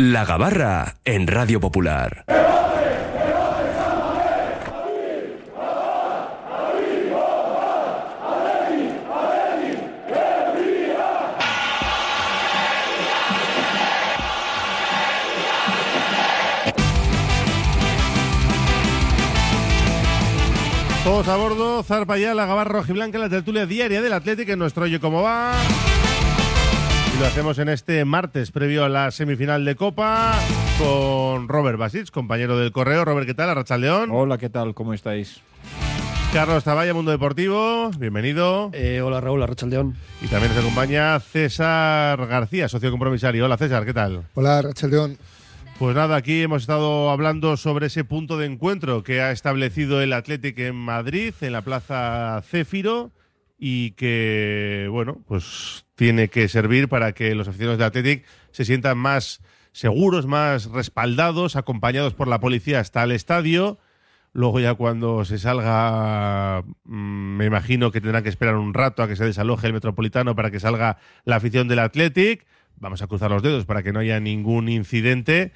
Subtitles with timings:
[0.00, 2.24] La Gabarra en Radio Popular.
[21.02, 24.84] Todos a bordo, zarpa ya la gabarra rojiblanca, la tertulia diaria del Atlético en nuestro
[24.84, 25.54] Oye Cómo Va.
[27.18, 30.38] Y lo hacemos en este martes previo a la semifinal de Copa
[30.78, 33.04] con Robert Basich, compañero del Correo.
[33.04, 33.50] Robert, ¿qué tal?
[33.50, 34.10] Arracha León.
[34.12, 34.72] Hola, ¿qué tal?
[34.72, 35.40] ¿Cómo estáis?
[36.32, 38.70] Carlos Taballa, Mundo Deportivo, bienvenido.
[38.72, 39.96] Eh, hola Raúl, Arracha León.
[40.22, 43.46] Y también nos acompaña César García, socio compromisario.
[43.46, 44.22] Hola César, ¿qué tal?
[44.34, 45.18] Hola, Rachel León.
[45.80, 50.12] Pues nada, aquí hemos estado hablando sobre ese punto de encuentro que ha establecido el
[50.12, 53.10] Atlético en Madrid, en la Plaza Céfiro,
[53.58, 58.96] y que, bueno, pues tiene que servir para que los aficionados del Atlético se sientan
[58.98, 59.40] más
[59.72, 63.78] seguros, más respaldados, acompañados por la policía hasta el estadio.
[64.32, 69.08] Luego ya cuando se salga, mm, me imagino que tendrán que esperar un rato a
[69.08, 72.46] que se desaloje el Metropolitano para que salga la afición del Athletic.
[72.76, 75.50] Vamos a cruzar los dedos para que no haya ningún incidente.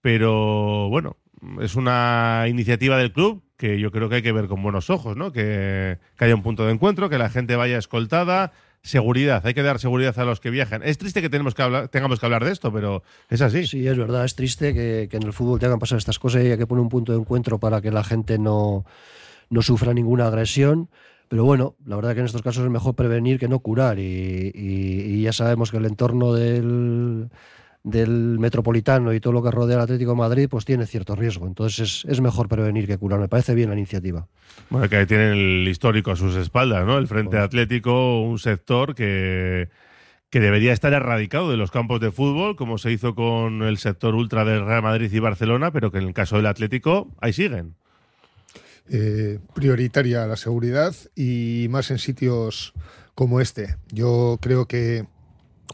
[0.00, 1.18] Pero bueno,
[1.60, 5.18] es una iniciativa del club que yo creo que hay que ver con buenos ojos,
[5.18, 5.32] ¿no?
[5.32, 8.52] Que haya un punto de encuentro, que la gente vaya escoltada.
[8.82, 10.82] Seguridad, hay que dar seguridad a los que viajan.
[10.82, 13.66] Es triste que tenemos que hablar, tengamos que hablar de esto, pero es así.
[13.66, 16.58] Sí, es verdad, es triste que, en el fútbol tengan pasar estas cosas y hay
[16.58, 18.84] que poner un punto de encuentro para que la gente no,
[19.50, 20.90] no sufra ninguna agresión.
[21.28, 24.00] Pero bueno, la verdad que en estos casos es mejor prevenir que no curar.
[24.00, 27.30] Y ya sabemos que el entorno del,
[27.84, 31.46] del metropolitano y todo lo que rodea al Atlético de Madrid pues tiene cierto riesgo.
[31.46, 33.18] Entonces es, es mejor prevenir que curar.
[33.18, 34.28] Me parece bien la iniciativa.
[34.70, 36.98] Bueno, que tienen el histórico a sus espaldas, ¿no?
[36.98, 39.68] El Frente Atlético, un sector que,
[40.30, 44.14] que debería estar erradicado de los campos de fútbol, como se hizo con el sector
[44.14, 47.74] ultra del Real Madrid y Barcelona, pero que en el caso del Atlético, ahí siguen.
[48.88, 52.72] Eh, prioritaria la seguridad y más en sitios
[53.14, 53.76] como este.
[53.90, 55.06] Yo creo que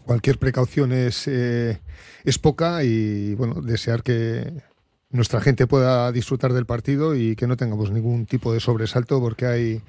[0.05, 1.81] cualquier precaución es, eh,
[2.25, 4.53] es poca y bueno, desear que
[5.11, 9.47] nuestra gente pueda disfrutar del partido y que no tengamos ningún tipo de sobresalto porque
[9.47, 9.83] hay,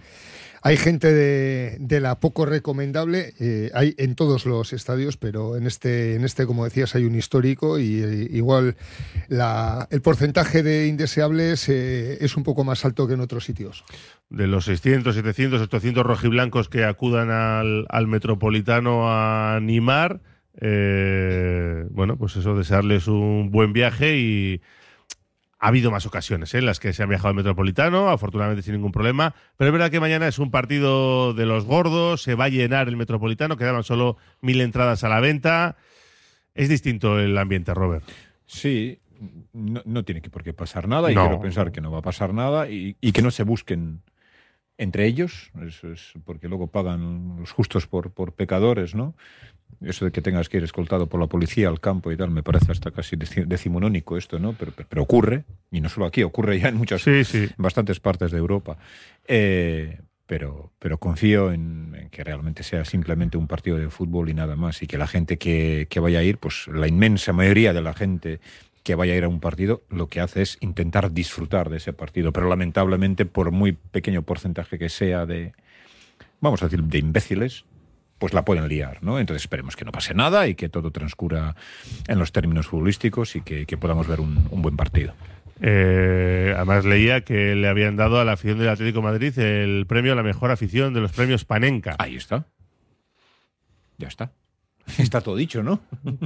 [0.62, 5.68] hay gente de, de la poco recomendable, eh, hay en todos los estadios, pero en
[5.68, 8.78] este, en este, como decías, hay un histórico y eh, igual
[9.28, 13.84] la- el porcentaje de indeseables es un poco más alto que en otros sitios.
[14.29, 20.22] De los 600, 700, 800 rojiblancos que acudan al, al Metropolitano a animar,
[20.62, 24.62] eh, bueno, pues eso, desearles un buen viaje y
[25.62, 26.59] ha habido más ocasiones ¿eh?
[26.59, 29.89] en las que se han viajado al Metropolitano, afortunadamente sin ningún problema, pero es verdad
[29.91, 33.84] que mañana es un partido de los gordos, se va a llenar el Metropolitano, quedaban
[33.84, 35.75] solo mil entradas a la venta.
[36.56, 38.06] Es distinto el ambiente, Robert.
[38.45, 39.00] Sí,
[39.53, 41.22] no, no tiene que por qué pasar nada y No.
[41.28, 44.01] quiero pensar que no va a pasar nada y, y que no se busquen
[44.79, 49.13] entre ellos, eso es porque luego pagan los justos por, por pecadores, ¿no?
[49.81, 52.41] Eso de que tengas que ir escoltado por la policía al campo y tal, me
[52.41, 54.53] parece hasta casi deci- decimonónico esto, ¿no?
[54.53, 57.38] Pero, pero, pero ocurre, y no solo aquí, ocurre ya en muchas, Sí, sí.
[57.44, 58.78] en bastantes partes de Europa.
[59.28, 64.34] Eh, pero, pero confío en, en que realmente sea simplemente un partido de fútbol y
[64.34, 64.81] nada más.
[64.84, 67.94] Y que la gente que, que vaya a ir, pues la inmensa mayoría de la
[67.94, 68.39] gente
[68.89, 71.94] que vaya a ir a un partido, lo que hace es intentar disfrutar de ese
[71.94, 72.33] partido.
[72.33, 75.53] Pero lamentablemente, por muy pequeño porcentaje que sea de,
[76.41, 77.66] vamos a decir, de imbéciles,
[78.17, 79.19] pues la pueden liar, ¿no?
[79.19, 81.55] Entonces esperemos que no pase nada y que todo transcurra
[82.07, 85.13] en los términos futbolísticos y que, que podamos ver un, un buen partido.
[85.61, 89.85] Eh, además leía que le habían dado a la afición del Atlético de Madrid el
[89.85, 91.95] premio a la mejor afición de los premios Panenka.
[92.00, 92.47] Ahí está.
[94.00, 94.31] Ya está.
[94.97, 95.79] Está todo dicho, ¿no?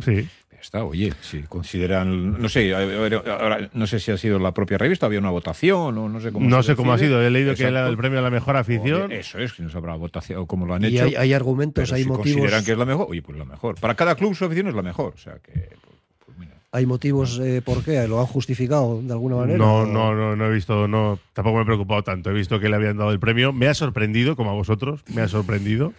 [0.06, 0.30] Sí.
[0.64, 5.06] Está, oye, si consideran, no sé, ahora, no sé si ha sido la propia revista,
[5.08, 7.22] había una votación o no sé cómo No se sé cómo ha sido.
[7.22, 7.78] He leído que Exacto.
[7.80, 9.04] era el premio a la mejor afición.
[9.12, 11.04] Oye, eso es, que no sabrá votación o cómo lo han Y hecho.
[11.04, 12.38] hay, hay argumentos, pero hay si motivos.
[12.40, 13.76] consideran que es la mejor, oye, pues la mejor.
[13.78, 16.54] Para cada club su afición es la mejor, o sea que, pues, pues mira.
[16.72, 19.58] Hay motivos eh, por qué, lo han justificado de alguna manera.
[19.58, 22.30] No, ¿O- no, no, no he visto, no, tampoco me he preocupado tanto.
[22.32, 23.52] He visto que le habían dado el premio.
[23.52, 25.92] Me ha sorprendido, como a vosotros, me ha sorprendido.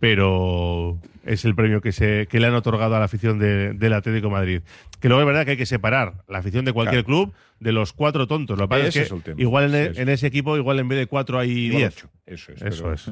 [0.00, 3.92] Pero es el premio que se que le han otorgado a la afición de- del
[3.94, 4.60] Atlético de Madrid.
[5.00, 7.92] Que luego es verdad que hay que separar la afición de cualquier club de los
[7.92, 8.58] cuatro tontos.
[8.58, 8.94] Lo que pasa es
[9.24, 11.96] que igual en, e- en ese equipo, igual en vez de cuatro hay Igual diez.
[11.96, 12.10] ocho.
[12.26, 12.62] Eso es.
[12.62, 13.10] Eso pero- es.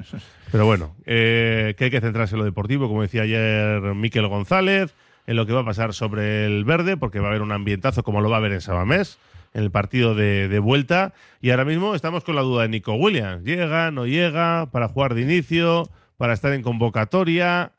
[0.51, 4.95] Pero bueno, eh, que hay que centrarse en lo deportivo, como decía ayer Miquel González,
[5.27, 8.03] en lo que va a pasar sobre el verde, porque va a haber un ambientazo
[8.03, 9.19] como lo va a haber en Sabamés,
[9.55, 11.13] en el partido de, de vuelta.
[11.41, 13.45] Y ahora mismo estamos con la duda de Nico Williams.
[13.45, 14.67] ¿Llega, no llega?
[14.73, 15.89] ¿Para jugar de inicio?
[16.23, 17.73] ¿Para estar en convocatoria?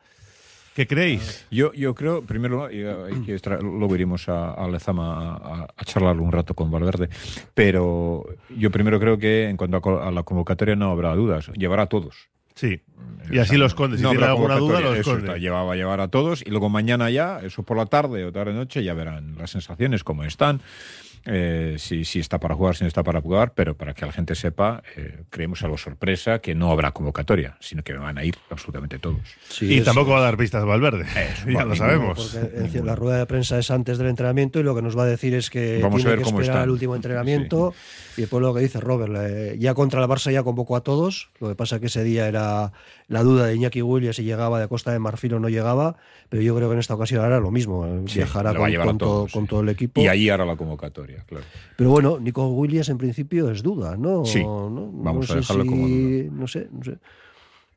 [0.75, 1.45] ¿Qué creéis?
[1.49, 5.85] Yo, yo creo, primero, y, hay que extra- luego iremos a, a Lezama a, a-
[5.85, 7.07] charlar un rato con Valverde,
[7.53, 11.83] pero yo primero creo que en cuanto a, a la convocatoria no habrá dudas, llevará
[11.83, 12.27] a todos.
[12.53, 12.81] Sí.
[13.31, 13.95] Y así lo esconde.
[13.95, 15.27] Si No tiene habrá alguna duda, lo convocatoria, eso esconde.
[15.29, 18.33] está, llevaba a llevar a todos y luego mañana ya, eso por la tarde o
[18.33, 20.59] tarde-noche, ya verán las sensaciones, cómo están,
[21.25, 24.11] eh, si, si está para jugar, si no está para jugar, pero para que la
[24.11, 28.35] gente sepa, eh, creemos algo sorpresa que no habrá convocatoria, sino que van a ir
[28.49, 29.21] absolutamente todos.
[29.47, 31.05] Sí, y es- tampoco va a dar pistas Valverde.
[31.47, 32.37] ya lo sabemos.
[32.59, 35.07] Porque la rueda de prensa es antes del entrenamiento y lo que nos va a
[35.07, 36.63] decir es que Vamos a tiene ver que cómo esperar están.
[36.65, 37.73] el último entrenamiento
[38.17, 41.29] y después lo que dice Robert, eh, ya contra el Barça ya convocó a todos,
[41.39, 42.71] lo que pasa que ese día era
[43.13, 45.95] la duda de Iñaki Williams si llegaba de Costa de Marfil o no llegaba,
[46.29, 48.97] pero yo creo que en esta ocasión hará lo mismo, eh, Sí, viajará con, con
[48.97, 50.01] todo, con el equipo.
[50.01, 51.45] Y ahí hará la convocatoria, claro.
[51.77, 54.25] Pero bueno, Nico Williams en principio es duda, ¿no?
[54.25, 54.89] Sí, ¿No?
[54.93, 56.29] vamos No a sé dejarlo si- como duda.
[56.31, 56.97] No sé, no sé.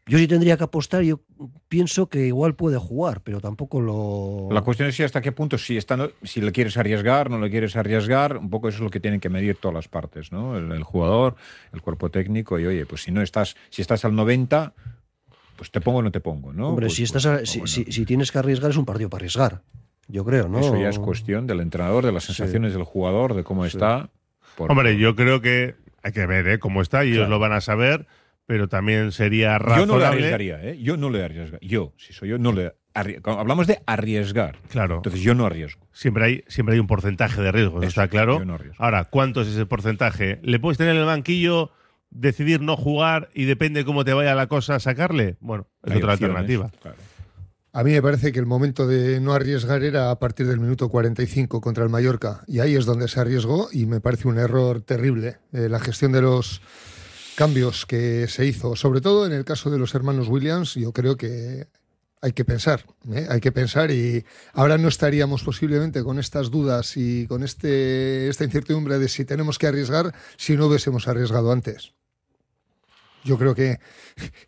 [0.09, 1.19] Yo sí tendría que apostar, yo
[1.69, 4.47] pienso que igual puede jugar, pero tampoco lo...
[4.53, 7.51] La cuestión es si hasta qué punto, si, está, si le quieres arriesgar, no le
[7.51, 10.57] quieres arriesgar, un poco eso es lo que tienen que medir todas las partes, ¿no?
[10.57, 11.35] El, el jugador,
[11.73, 14.75] el cuerpo técnico, y oye, pues si no estás, si estás al 90,
[15.57, 16.69] pues te pongo o no te pongo, ¿no?
[16.71, 18.77] Hombre, Pues- si, pues, estás a- pues, si, bueno, si- si tienes que arriesgar, es
[18.77, 19.63] un partido para arriesgar.
[20.09, 20.61] Yo creo, ¿no?
[20.61, 22.33] Eso ya es cuestión del entrenador, de las Sí.
[22.35, 24.11] sensaciones del jugador, de cómo está.
[24.57, 26.59] por- Hombre, yo creo que hay que ver ¿eh?
[26.59, 28.07] cómo está y ellos lo van a saber,
[28.47, 30.07] pero también sería Yo no le razonable.
[30.07, 30.79] arriesgaría, ¿eh?
[30.81, 31.69] Yo no le arriesgaría.
[31.69, 34.57] Yo, si soy yo, no le arrie- cuando Hablamos de arriesgar.
[34.71, 34.97] Claro.
[34.97, 35.87] Entonces yo no arriesgo.
[35.93, 38.39] Siempre hay, siempre hay un porcentaje de riesgo, eso Eso, está claro.
[38.39, 38.83] yo no arriesgo.
[38.83, 40.39] Ahora, ¿cuánto es ese porcentaje?
[40.43, 41.71] ¿Le puedes tener en el banquillo,
[42.19, 45.37] decidir no jugar y depende cómo te vaya la cosa sacarle?
[45.41, 46.71] Bueno, es Hay otra opciones, alternativa.
[46.81, 46.97] claro.
[47.73, 50.89] A mí me parece que el momento de no arriesgar era a partir del minuto
[50.89, 52.43] 45 contra el Mallorca.
[52.47, 55.37] Y ahí es donde se arriesgó y me parece un error terrible.
[55.53, 56.63] eh, la gestión de los
[57.37, 61.19] cambios que se hizo, sobre todo en el caso de los hermanos Williams, yo creo
[61.19, 61.67] que
[62.23, 63.27] hay que pensar, ¿eh?
[63.29, 64.25] hay que pensar y
[64.55, 69.59] ahora no estaríamos posiblemente con estas dudas y con este, esta incertidumbre de si tenemos
[69.59, 71.93] que arriesgar si no hubiésemos arriesgado antes.
[73.27, 73.79] Yo creo que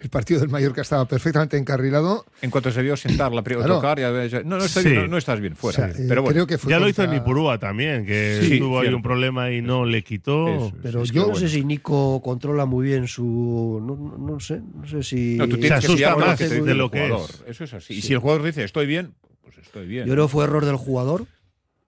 [0.01, 3.81] el partido del Mallorca estaba perfectamente encarrilado En cuanto se vio sentar la primera Claro.
[3.81, 4.89] tocar, ya ves, no, no, estoy Sí.
[4.91, 5.87] bien, no, no estás bien, fuera.
[5.87, 8.41] O sea, Pero bueno, creo que fue Ya lo hizo en contra- Ipurúa también, que
[8.43, 10.49] Sí, tuvo ahí un problema y no le quitó.
[10.49, 10.73] Eso.
[10.83, 11.41] Pero es yo no bueno.
[11.41, 13.83] sé si Nico controla muy bien su...
[13.85, 15.37] No, no- no sé, no sé si...
[15.37, 17.01] No, tú Se tienes que asusta fiar de lo más que te de lo que
[17.09, 17.31] jugador.
[17.31, 17.45] es.
[17.49, 17.95] Eso es así.
[17.95, 20.07] Y si el jugador dice estoy bien, pues estoy bien.
[20.07, 21.27] Yo creo que fue error del jugador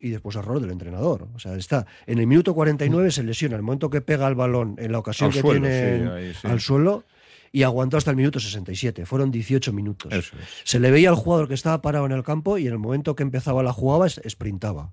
[0.01, 1.29] y después error del entrenador.
[1.35, 4.75] O sea, está en el minuto 49 se lesiona, el momento que pega el balón
[4.79, 6.47] en la ocasión Al que suelo, tiene sí, en- ahí sí.
[6.49, 7.05] al suelo
[7.53, 9.05] y aguantó hasta el minuto 67.
[9.07, 10.13] Fueron 18 minutos.
[10.13, 10.31] Es.
[10.65, 13.15] Se le veía al jugador que estaba parado en el campo y en el momento
[13.15, 14.93] que empezaba la jugada sprintaba.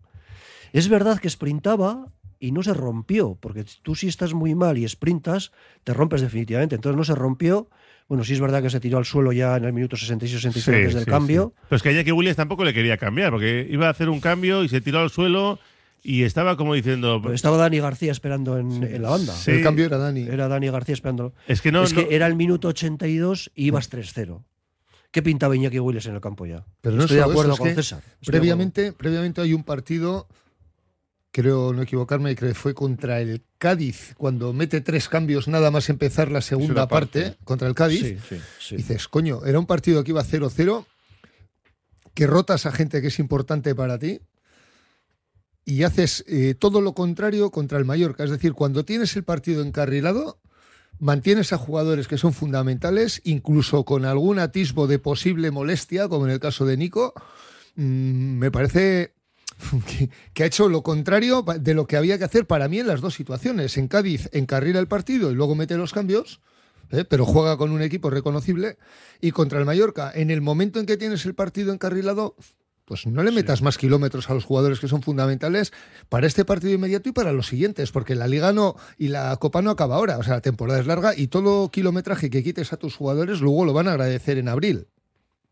[0.74, 2.08] Es verdad que sprintaba
[2.40, 5.52] y no se rompió, porque tú si estás muy mal y sprintas,
[5.84, 6.76] te rompes definitivamente.
[6.76, 7.70] Entonces no se rompió.
[8.08, 10.72] Bueno, sí es verdad que se tiró al suelo ya en el minuto 66-67 Sí,
[10.72, 11.54] antes del sí, cambio.
[11.56, 11.62] sí.
[11.70, 14.22] Pero es que a Jackie Williams tampoco le quería cambiar, porque iba a hacer un
[14.22, 15.60] cambio y se tiró al suelo
[16.04, 17.20] y estaba como diciendo.
[17.22, 19.34] Pero estaba Dani García esperando en, en la banda.
[19.34, 19.52] Sí.
[19.52, 20.22] El cambio era Dani.
[20.22, 21.34] Era Dani García esperando.
[21.48, 21.84] Es que no.
[21.84, 24.42] es que no- era el minuto 82 y ibas 3-0.
[25.12, 26.66] ¿Qué pintaba Iñaki Willis en el campo ya?
[26.82, 28.00] Pero no Estoy de acuerdo eso, con es que César.
[28.22, 30.28] Estoy Previamente, previamente hay un partido,
[31.38, 36.32] creo no equivocarme, que fue contra el Cádiz, cuando mete tres cambios nada más empezar
[36.32, 37.22] la segunda parte.
[37.22, 37.76] parte, contra el.
[37.76, 38.18] Cádiz.
[38.28, 38.76] Sí, sí.
[38.78, 40.86] Dices, coño, era un partido que iba 0-0,
[42.16, 44.20] que rotas a gente que es importante para ti
[45.64, 48.24] y haces eh, todo lo contrario contra el Mallorca.
[48.24, 50.40] Es decir, cuando tienes el partido encarrilado,
[50.98, 56.32] mantienes a jugadores que son fundamentales, incluso con algún atisbo de posible molestia, como en
[56.32, 57.14] el caso de Nico.
[57.76, 59.14] Mm, me parece
[59.88, 62.88] que, que ha hecho lo contrario de lo que había que hacer para mí en
[62.88, 63.78] las dos situaciones.
[63.78, 66.42] En Cádiz encarrila el partido y luego mete los cambios,
[66.92, 67.06] ¿eh?
[67.06, 68.78] pero juega con un equipo reconocible.
[69.22, 72.36] Y contra el Mallorca, en el momento en que tienes el partido encarrilado,
[72.86, 75.74] pues no le metas más kilómetros a los jugadores que son fundamentales
[76.08, 79.62] para este partido inmediato y para los siguientes, porque la liga no y la copa
[79.62, 82.78] no acaba ahora, o sea, la temporada es larga y todo kilometraje que quites a
[82.78, 84.88] tus jugadores luego lo van a agradecer en abril.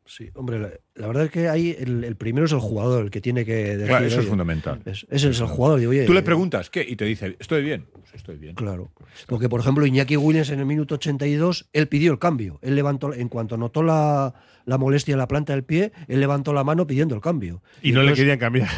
[0.07, 3.09] Sí, hombre, la, la verdad es que ahí el, el primero es el jugador el
[3.11, 3.87] que tiene que decir.
[3.87, 4.81] Claro, eso es oye, fundamental.
[4.85, 5.79] es- ese es el jugador.
[5.79, 6.85] digo, oye, Tú le eh, preguntas, ¿qué?
[6.87, 7.87] Y te dice, estoy bien.
[7.91, 8.53] Pues estoy bien.
[8.55, 8.91] Claro.
[9.27, 12.59] Porque, por ejemplo, Iñaki Williams en el minuto 82, él pidió el cambio.
[12.61, 14.33] Él levantó, en cuanto notó la,
[14.65, 17.63] la molestia en la planta del pie, él levantó la mano pidiendo el cambio.
[17.81, 18.69] y no le querían cambiar.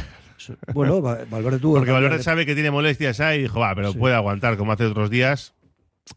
[0.73, 3.41] Bueno, Va- Valverde tuvo, Porque que cambiar Valverde de- sabe que tiene molestias ahí y
[3.43, 3.97] dijo, va, pero Sí.
[3.97, 5.53] puede aguantar como hace otros días.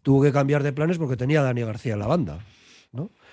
[0.03, 2.39] tuvo que cambiar de planes porque tenía a Dani García en la banda.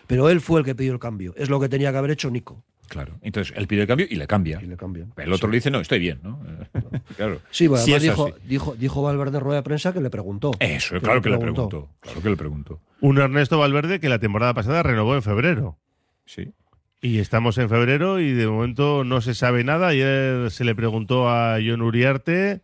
[0.08, 1.34] Pero él fue el que pidió el cambio.
[1.38, 2.64] Es lo que tenía que haber hecho Nico.
[2.88, 3.18] Claro.
[3.22, 4.62] Entonces él pide el cambio y le cambia.
[4.62, 5.12] Y le cambian.
[5.18, 5.52] El otro sí.
[5.52, 6.40] le dice, no, estoy bien, ¿no?
[7.18, 7.42] claro.
[7.52, 10.52] Sí, bueno, además dijo, dijo, dijo Valverde rueda de prensa que le preguntó.
[10.60, 11.68] Eso, Que claro le que le preguntó.
[11.70, 11.94] preguntó.
[12.00, 12.80] Claro que le preguntó.
[13.02, 15.78] Un Ernesto Valverde que la temporada pasada renovó en febrero.
[16.26, 16.54] Sí.
[17.02, 19.90] Y estamos en febrero y de momento no se sabe nada.
[19.90, 22.62] Ayer se le preguntó a John Uriarte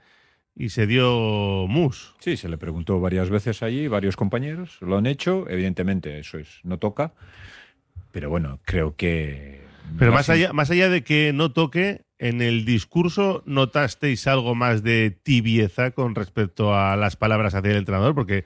[0.55, 2.13] y se dio mus.
[2.19, 5.45] Sí, se le preguntó varias veces allí, varios compañeros lo han hecho.
[5.49, 7.13] Evidentemente, eso es, no toca.
[8.11, 9.61] Pero bueno, creo que.
[9.97, 14.83] Pero más allá, más allá de que no toque, en el discurso notasteis algo más
[14.83, 18.45] de tibieza con respecto a las palabras hacia el entrenador, porque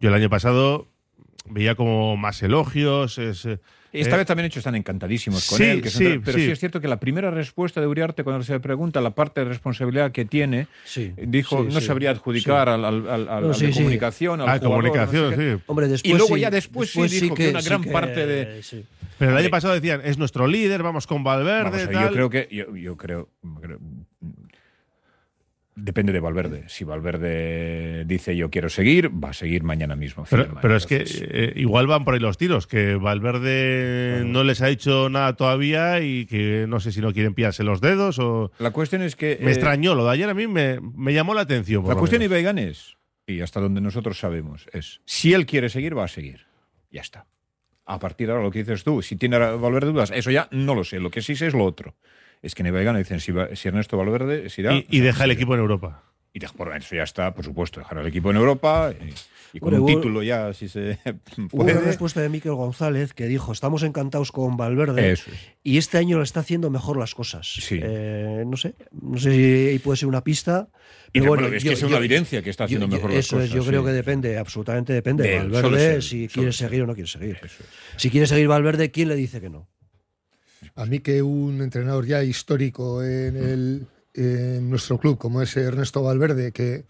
[0.00, 0.88] yo el año pasado
[1.44, 3.18] veía como más elogios.
[3.18, 3.60] Es, eh,
[3.92, 5.80] Esta eh, vez también hecho están encantadísimos con sí, él.
[5.82, 6.44] que sí, pero sí.
[6.44, 6.50] sí.
[6.50, 9.46] es cierto que la primera respuesta de Uriarte cuando se le pregunta la parte de
[9.46, 11.12] responsabilidad que tiene, Sí.
[11.16, 12.74] dijo Sí, no sí, sabría adjudicar sí.
[12.74, 13.78] al, al, al- al- No, al sí, de sí.
[13.78, 15.54] comunicación, al ah, jugador, comunicación, no sé qué.
[15.56, 15.62] sí.
[15.66, 18.84] Hombre, después luego sí, ya después sí dijo que una gran parte de- sí.
[19.18, 21.64] Pero el año pasado decían, es nuestro líder, vamos con Valverde.
[21.64, 22.04] Vamos a ver, tal.
[22.08, 23.28] yo creo que yo, yo creo,
[23.60, 23.80] creo-
[25.78, 26.64] depende de Valverde.
[26.68, 30.24] Si Valverde dice yo quiero seguir, va a seguir mañana mismo.
[30.28, 34.66] Pero, es que eh, igual van por ahí los tiros, que Valverde no les ha
[34.66, 38.50] dicho nada todavía y que no sé si no quieren pillarse los dedos o...
[38.58, 41.34] la cuestión es que Me eh, extrañó, lo de ayer a mí me, me llamó
[41.34, 41.82] la atención.
[41.82, 42.22] por La cuestión.
[42.22, 46.46] Ibeigán es, y hasta donde nosotros sabemos, es si él quiere seguir, va a seguir.
[46.90, 47.26] Ya está.
[47.84, 50.74] A partir de ahora, lo que dices tú, si tiene Valverde dudas, eso ya no
[50.74, 51.00] lo sé.
[51.00, 51.94] Lo que sí sé es lo otro.
[52.42, 54.74] Es que Ibeigán dicen si, va- si Ernesto Valverde se irá.
[54.74, 56.02] y, y deja el equipo en Europa.
[56.32, 59.60] Y deja- por eso ya está, por supuesto, dejar al equipo en Europa y, y
[59.60, 60.98] con un hubo- título ya, si se
[61.52, 61.80] Hubo una puede.
[61.80, 65.38] respuesta de Miquel González que dijo, estamos encantados con Valverde Eso es.
[65.64, 67.50] y este año lo está haciendo mejor las cosas.
[67.50, 67.80] Sí.
[67.82, 70.68] Eh, no sé, no sé si ahí puede ser una pista.
[71.08, 72.86] Y Pero que, bueno, bueno, es yo- que es yo- una evidencia que está haciendo
[72.86, 73.48] yo- yo- mejor las eso cosas.
[73.48, 77.08] es, yo creo que depende, absolutamente depende De Valverde, si quiere seguir o no quiere
[77.08, 77.36] seguir.
[77.42, 77.68] Eso es.
[77.96, 79.66] Si quiere seguir Valverde, ¿quién le dice que no?
[80.74, 86.02] A mí que un entrenador ya histórico en, el, en nuestro club, como es Ernesto
[86.02, 86.84] Valverde, que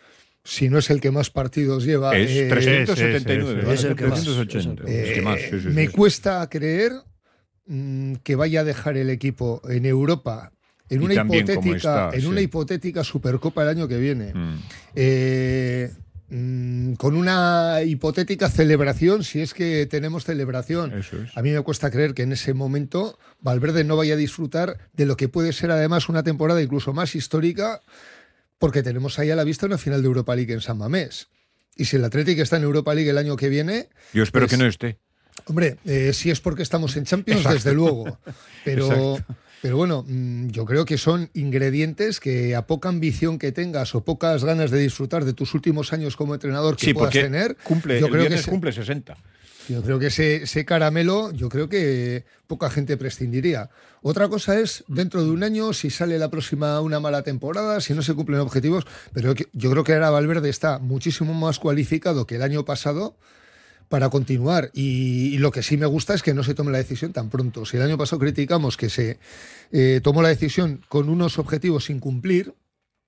[0.45, 3.75] si no es el que más partidos lleva, Es eh, 379, es- ¿vale?
[3.75, 4.83] es el que más, 380.
[4.85, 6.93] es el Es que más, sí, sí, me cuesta creer
[7.67, 10.53] mm, que vaya a dejar el equipo en Europa
[10.91, 14.33] en una hipotética está, en una hipotética Supercopa el año que viene.
[14.33, 14.59] Mm.
[14.95, 15.91] Eh,
[16.29, 20.93] mm, con una hipotética celebración, si es que tenemos celebración.
[20.99, 21.11] Es.
[21.35, 25.07] A mí me cuesta creer que en ese momento Valverde no vaya a disfrutar de
[25.07, 27.81] lo que puede ser además una temporada incluso más histórica,
[28.59, 31.29] porque tenemos ahí a la vista una final de Europa League en San Mamés.
[31.77, 34.51] Y si el Atlético está en Europa League el año que viene, Yo espero Pues-
[34.59, 34.99] que no esté.
[35.45, 38.19] Hombre, eh, si es porque estamos en Champions, desde luego.
[38.65, 39.19] Pero,
[39.63, 44.05] pero bueno, mm, yo creo que son ingredientes que a poca ambición que tengas o
[44.05, 47.99] pocas ganas de disfrutar de tus últimos años como entrenador que Sí, puedas tener, cumple,
[48.01, 49.17] yo el creo que se- cumple 60.
[49.69, 53.69] yo creo que ese, ese caramelo, yo creo que poca gente prescindiría.
[54.01, 57.93] Otra cosa es, dentro de un año, si sale la próxima una mala temporada, si
[57.95, 62.37] no se cumplen objetivos, pero yo creo que ahora Valverde está muchísimo más cualificado que
[62.37, 63.17] el año pasado
[63.89, 64.71] para continuar.
[64.75, 67.31] Y, y lo que sí me gusta es que no se tome la decisión tan
[67.31, 67.65] pronto.
[67.65, 69.19] Si el año pasado criticamos que se
[69.73, 72.55] eh, tomó la decisión con unos objetivos sin cumplir,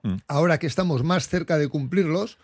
[0.03, 0.15] Mm.
[0.29, 2.39] ahora que estamos más cerca de cumplirlos,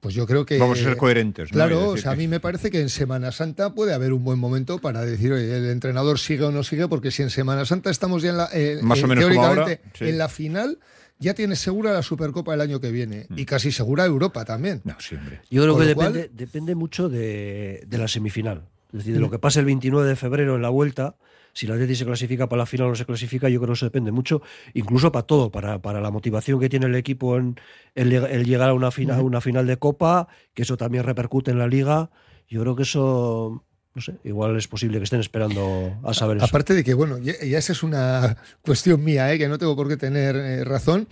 [0.00, 0.58] pues yo creo que...
[0.58, 1.50] Vamos a ser coherentes.
[1.50, 4.38] Claro, o sea, a mí me parece que en Semana Santa puede haber un buen
[4.38, 7.90] momento para decir, oye, el entrenador sigue o no sigue, porque si en Semana Santa
[7.90, 10.08] estamos ya en la, eh, Más o eh, menos como teóricamente ahora, sí.
[10.08, 10.78] en la final,
[11.18, 13.38] ya tienes segura la Supercopa el año que viene Mm.
[13.38, 14.80] y casi segura Europa también.
[14.84, 15.40] No, sí, hombre.
[15.50, 18.68] Yo creo Con que cual- depende, mucho de, de la semifinal.
[18.92, 21.16] Es decir, de lo que pase el 29 de febrero en la vuelta,
[21.54, 23.74] si la Atleti se clasifica para la final o no se clasifica, yo creo que
[23.74, 24.42] eso depende mucho,
[24.74, 27.56] incluso para todo, para, para la motivación que tiene el equipo en
[27.94, 31.50] el, el llegar a una final, a una final de Copa, que eso también repercute
[31.50, 32.10] en la Liga.
[32.48, 36.46] Yo creo que eso, no sé, igual es posible que estén esperando a saber eso.
[36.46, 39.38] Aparte de que, bueno, ya, ya esa es una cuestión mía, ¿eh?
[39.38, 41.08] que no tengo por qué tener eh, razón,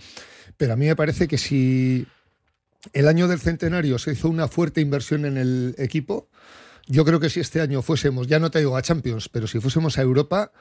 [0.57, 2.07] pero a mí me parece que si
[2.93, 6.27] el año del centenario se hizo una fuerte inversión en el equipo,
[6.87, 9.59] yo creo que si este año fuésemos, ya no te digo a Champions, pero si
[9.59, 10.51] fuésemos a Europa,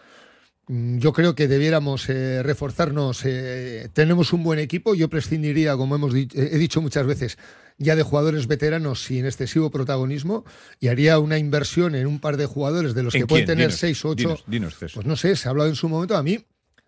[0.99, 3.23] yo creo que debiéramos eh, reforzarnos.
[3.25, 7.39] eh, tenemos un buen equipo, yo prescindiría, como hemos di- he dicho muchas veces,
[7.79, 10.45] ya de jugadores veteranos sin excesivo protagonismo
[10.79, 13.57] y haría una inversión en un par de jugadores de los ¿En que pueden quién?
[13.57, 14.39] tener Dinos, seis o ocho.
[14.47, 14.77] Dinos.
[14.79, 16.17] Pues no sé, se ha hablado en su momento.
[16.17, 16.45] A mí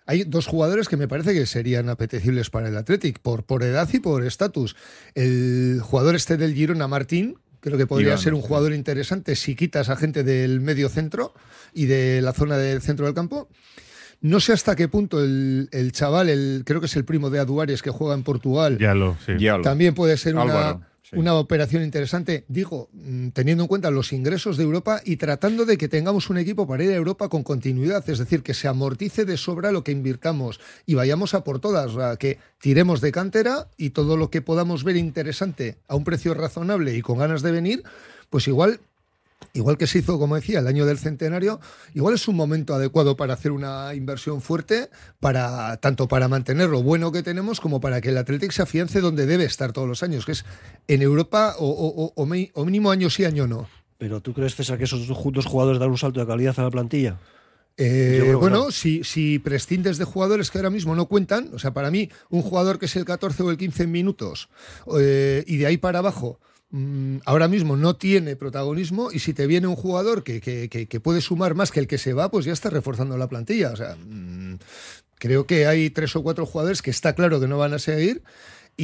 [0.07, 3.89] hay dos jugadores que me parece que serían apetecibles para el Athletic, por, por edad
[3.93, 4.77] y por estatus.
[5.15, 8.49] El jugador este del Girona, Martín, creo que podría Iván, ser un sí.
[8.49, 11.33] jugador interesante si quitas a gente del medio centro
[11.73, 13.49] y de la zona del centro del campo.
[14.21, 17.39] No sé hasta qué punto el, el chaval, el, creo que es el primo de
[17.41, 19.33] Aduares que juega en Portugal, Ya lo, sí.
[19.39, 24.13] Ya lo- también puede ser una, una operación interesante, digo, mm, teniendo en cuenta los
[24.13, 27.43] ingresos de Europa y tratando de que tengamos un equipo para ir a Europa con
[27.43, 31.61] continuidad, es decir, que se amortice de sobra lo que invirtamos y vayamos a por
[31.61, 36.05] todas, sea, que tiremos de cantera y todo lo que podamos ver interesante a un
[36.05, 37.83] precio razonable y con ganas de venir,
[38.31, 38.81] pues igual
[39.53, 41.61] igual que se hizo, como decía, el año del centenario,
[41.95, 46.83] igual es un momento adecuado para hacer una inversión fuerte, para tanto para mantener lo
[46.83, 50.03] bueno que tenemos como para que el Athletic se afiance donde debe estar todos los
[50.03, 50.45] años, que es
[50.89, 53.69] en Europa o, o- o- o mi- o mínimo año sí, año no.
[53.99, 56.71] Pero ¿tú crees, César, que esos dos jugadores dan un salto de calidad a la
[56.71, 57.19] plantilla?
[57.79, 58.71] Eh, bueno, no.
[58.71, 62.43] si, si prescindes de jugadores que ahora mismo no cuentan, o sea, para mí, un
[62.43, 64.51] jugador que es el 14 o el 15 minutos
[65.01, 66.39] eh, y de ahí para abajo,
[67.27, 71.01] ahora mismo no tiene protagonismo y si te viene un jugador que, que- que- que
[71.01, 73.73] puede sumar más que el que se va, pues ya está reforzando la plantilla.
[73.73, 74.57] O sea, mm,
[75.19, 78.23] creo que hay tres o cuatro jugadores que está claro que no van a seguir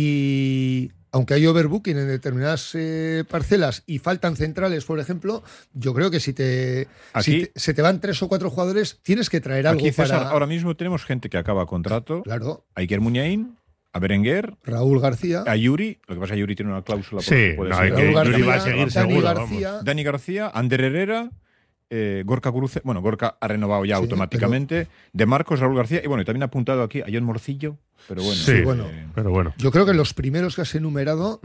[0.03, 5.43] y aunque hay overbooking en determinadas eh, parcelas y faltan centrales, por ejemplo,
[5.73, 8.99] yo creo que si te, si Aquí- te- se te van tres o cuatro jugadores,
[9.03, 10.31] tienes que traer algo Aquí, César, para...
[10.31, 12.23] ahora mismo tenemos gente que acaba contrato.
[12.23, 13.57] Claro, Iker Muñain,
[13.99, 15.99] a Berenguer, Raúl García, a Yuri.
[16.09, 17.21] Lo que pasa es que Yuri tiene una cláusula.
[17.21, 20.03] por Sí, puede no, ser- Raúl Yuri García, va a seguir Dani seguro, García, Dani
[20.03, 21.31] García, Ander Herrera,
[21.91, 22.81] eh, Gorka Guruce.
[22.85, 24.89] Bueno, Gorka ha renovado ya Sí, automáticamente.
[25.13, 26.01] De Marcos, Raúl García.
[26.05, 27.77] Y bueno, y también ha apuntado aquí a John Morcillo.
[28.09, 28.37] Pero bueno.
[28.43, 28.87] Sí, bueno.
[28.89, 29.55] eh, Pero bueno.
[29.59, 31.41] Yo creo que los primeros que has enumerado,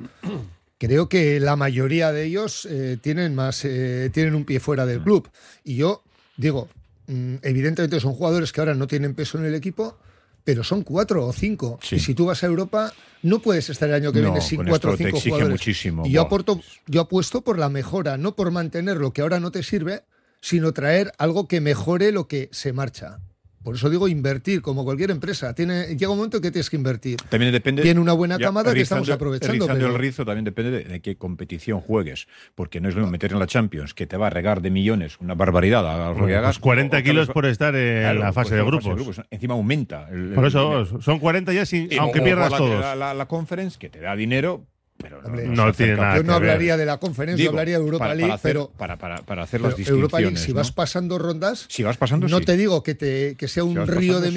[0.77, 4.88] creo que la mayoría de ellos eh, tienen más, eh, tienen un pie fuera Mm.
[4.88, 5.29] del club.
[5.63, 6.03] Y yo
[6.38, 6.67] digo,
[7.07, 9.98] mm, evidentemente son jugadores que ahora no tienen peso en el equipo,
[10.44, 11.80] pero son cuatro o cinco.
[11.82, 11.96] Sí.
[11.96, 14.64] Y si tú vas a Europa, no puedes estar el año que No, viene sin
[14.66, 15.60] cuatro o te cinco exige jugadores.
[15.60, 16.06] muchísimo.
[16.06, 19.52] Y yo aporto, yo apuesto por la mejora, no por mantener lo que ahora no
[19.52, 20.04] te sirve,
[20.42, 23.20] sino traer algo que mejore lo que se marcha.
[23.63, 25.53] Por eso digo invertir, como cualquier empresa.
[25.55, 27.17] Tiene, llega un momento que tienes que invertir.
[27.29, 27.82] También depende.
[27.82, 31.01] Tiene una buena ya, camada que estamos aprovechando, pero- el rizo también depende de, de
[31.01, 32.27] qué competición juegues.
[32.55, 34.70] Porque no es lo mismo meter en la Champions, que te va a regar de
[34.70, 36.58] millones, una barbaridad a lo que hagas.
[36.58, 38.63] pues 40 o- kilos o- por estar en Claro, la fase pues de la
[38.96, 39.22] grupos.
[39.32, 40.10] Encima aumenta.
[40.12, 42.79] el- Por el- eso son 40 ya, sin, y- aunque o- o pierdas la, todos.
[42.82, 44.65] La, la- la conference que te da dinero,
[45.03, 46.50] pero no, Hombre, no tiene nada Yo que no ver.
[46.50, 49.17] hablaría de la conferencia, Digo, hablaría de Europa para, League, para hacer, pero, para, para,
[49.17, 50.01] para hacer las distinciones.
[50.01, 50.55] Europa League, si ¿no?
[50.57, 52.45] vas pasando rondas, Si vas pasando, no sí.
[52.45, 54.33] te digo que, te, que sea un Si río pasando, de sí.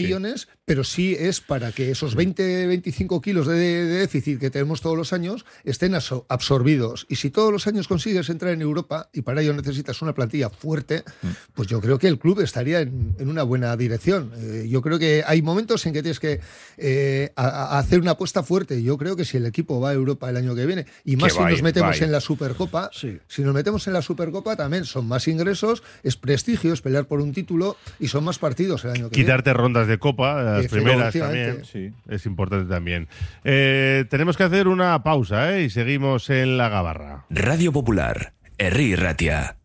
[0.66, 4.96] Pero sí es para que esos 20, 25 kilos de, de déficit que tenemos todos
[4.96, 5.94] los años estén
[6.28, 7.06] absorbidos.
[7.08, 10.50] Y si todos los años consigues entrar en Europa y para ello necesitas una plantilla
[10.50, 11.28] fuerte, Mm.
[11.54, 14.32] pues yo creo que el club estaría en, en una buena dirección.
[14.38, 16.40] Eh, yo creo que hay momentos en que tienes que
[16.78, 18.82] eh, a- a hacer una apuesta fuerte.
[18.82, 21.32] Yo creo que si el equipo va a Europa el año que viene, y más
[21.32, 23.18] Que si nos ir, metemos en la Supercopa, Sí.
[23.28, 27.20] si nos metemos en la Supercopa también son más ingresos, es prestigio, es pelear por
[27.20, 29.24] un título y son más partidos el año que viene.
[29.26, 31.64] Quitarte rondas de copa, las primeras también.
[31.64, 31.92] Sí.
[32.08, 33.08] Es importante también.
[33.44, 35.62] Eh, tenemos que hacer una pausa ¿eh?
[35.62, 37.24] y seguimos en la gabarra.
[37.30, 39.56] Radio Popular, Herri Ratia.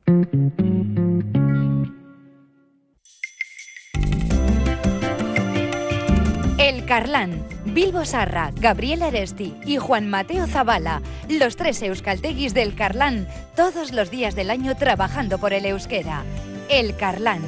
[6.57, 13.27] El Carlán, Bilbo Sarra, Gabriel Aresti y Juan Mateo Zabala, los tres euskalteguis del Carlán,
[13.55, 16.23] todos los días del año trabajando por el euskera.
[16.69, 17.41] El Carlán.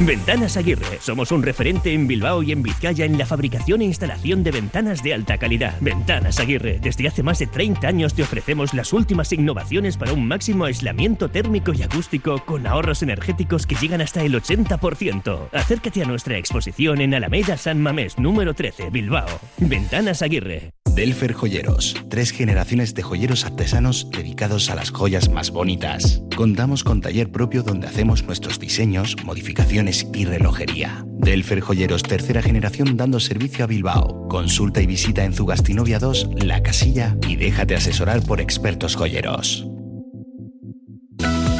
[0.00, 0.98] Ventanas Aguirre.
[1.00, 5.02] Somos un referente en Bilbao y en Vizcaya en la fabricación e instalación de ventanas
[5.02, 5.76] de alta calidad.
[5.80, 6.78] Ventanas Aguirre.
[6.80, 11.28] Desde hace más de 30 años te ofrecemos las últimas innovaciones para un máximo aislamiento
[11.28, 15.50] térmico y acústico con ahorros energéticos que llegan hasta el 80%.
[15.52, 19.28] Acércate a nuestra exposición en Alameda San Mamés, número 13, Bilbao.
[19.58, 20.70] Ventanas Aguirre.
[20.94, 26.22] Delfer Joyeros, tres generaciones de joyeros artesanos dedicados a las joyas más bonitas.
[26.36, 31.04] Contamos con taller propio donde hacemos nuestros diseños, modificaciones y relojería.
[31.06, 34.28] Delfer Joyeros, tercera generación dando servicio a Bilbao.
[34.28, 39.69] Consulta y visita en Zugastinovia 2, La Casilla y déjate asesorar por expertos joyeros.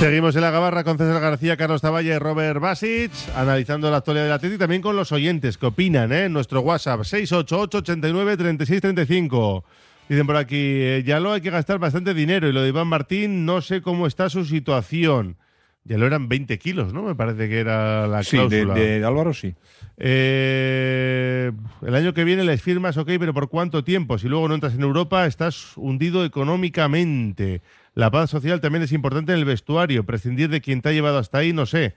[0.00, 4.24] Seguimos en la gabarra con César García, Carlos Taballa y Robert Basic, analizando la actualidad
[4.24, 6.24] del Atlético y también con los oyentes que opinan ¿eh?
[6.24, 9.64] en nuestro WhatsApp 688 89 36 35.
[10.08, 12.86] Dicen por aquí, eh, ya lo hay que gastar bastante dinero y lo de Iván
[12.88, 15.36] Martín no sé cómo está su situación.
[15.84, 17.02] Ya lo eran 20 kilos, ¿no?
[17.02, 18.74] Me parece que era la Sí, de, cláusula.
[18.74, 19.54] de Álvaro sí.
[19.98, 21.52] Eh,
[21.86, 24.16] el año que viene les firmas, ok, pero ¿por cuánto tiempo?
[24.16, 27.60] Si luego no entras en Europa, estás hundido económicamente.
[27.94, 30.04] La paz social también es importante en el vestuario.
[30.04, 31.94] Prescindir de quien te ha llevado hasta ahí, no sé.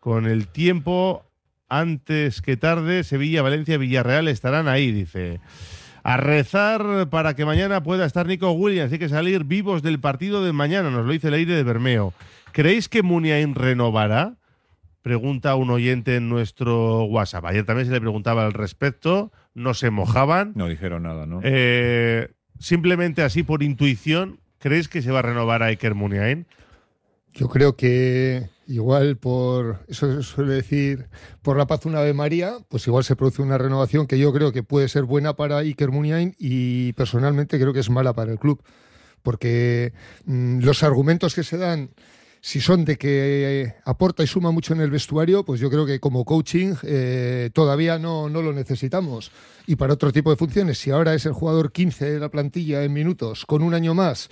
[0.00, 1.24] Con el tiempo,
[1.68, 5.40] antes que tarde, Sevilla, Valencia, Villarreal estarán ahí, dice.
[6.02, 8.92] A rezar para que mañana pueda estar Nico Williams.
[8.92, 12.12] Hay que salir vivos del partido de mañana, nos lo dice el aire de Bermeo.
[12.52, 14.34] ¿Creéis que Muniain renovará?
[15.00, 17.46] Pregunta un oyente en nuestro WhatsApp.
[17.46, 20.52] Ayer también se le preguntaba al respecto, no se mojaban.
[20.54, 21.40] No dijeron nada, ¿no?
[21.42, 26.46] Eh, simplemente así por intuición, ¿creéis que se va a renovar a Iker Muniain?
[27.34, 31.08] Yo creo que igual por, eso se suele decir,
[31.42, 34.52] por la paz una Ave María, pues igual se produce una renovación que yo creo
[34.52, 38.38] que puede ser buena para Iker Muniain y personalmente creo que es mala para el
[38.38, 38.62] club.
[39.22, 39.92] Porque
[40.26, 41.90] mm, los argumentos que se dan,
[42.44, 45.86] si son de que eh, aporta y suma mucho en el vestuario, pues yo creo
[45.86, 49.30] que como coaching eh, todavía no, no lo necesitamos.
[49.68, 52.82] Y para otro tipo de funciones, si ahora es el jugador 15 de la plantilla
[52.82, 54.28] en minutos, con un año más,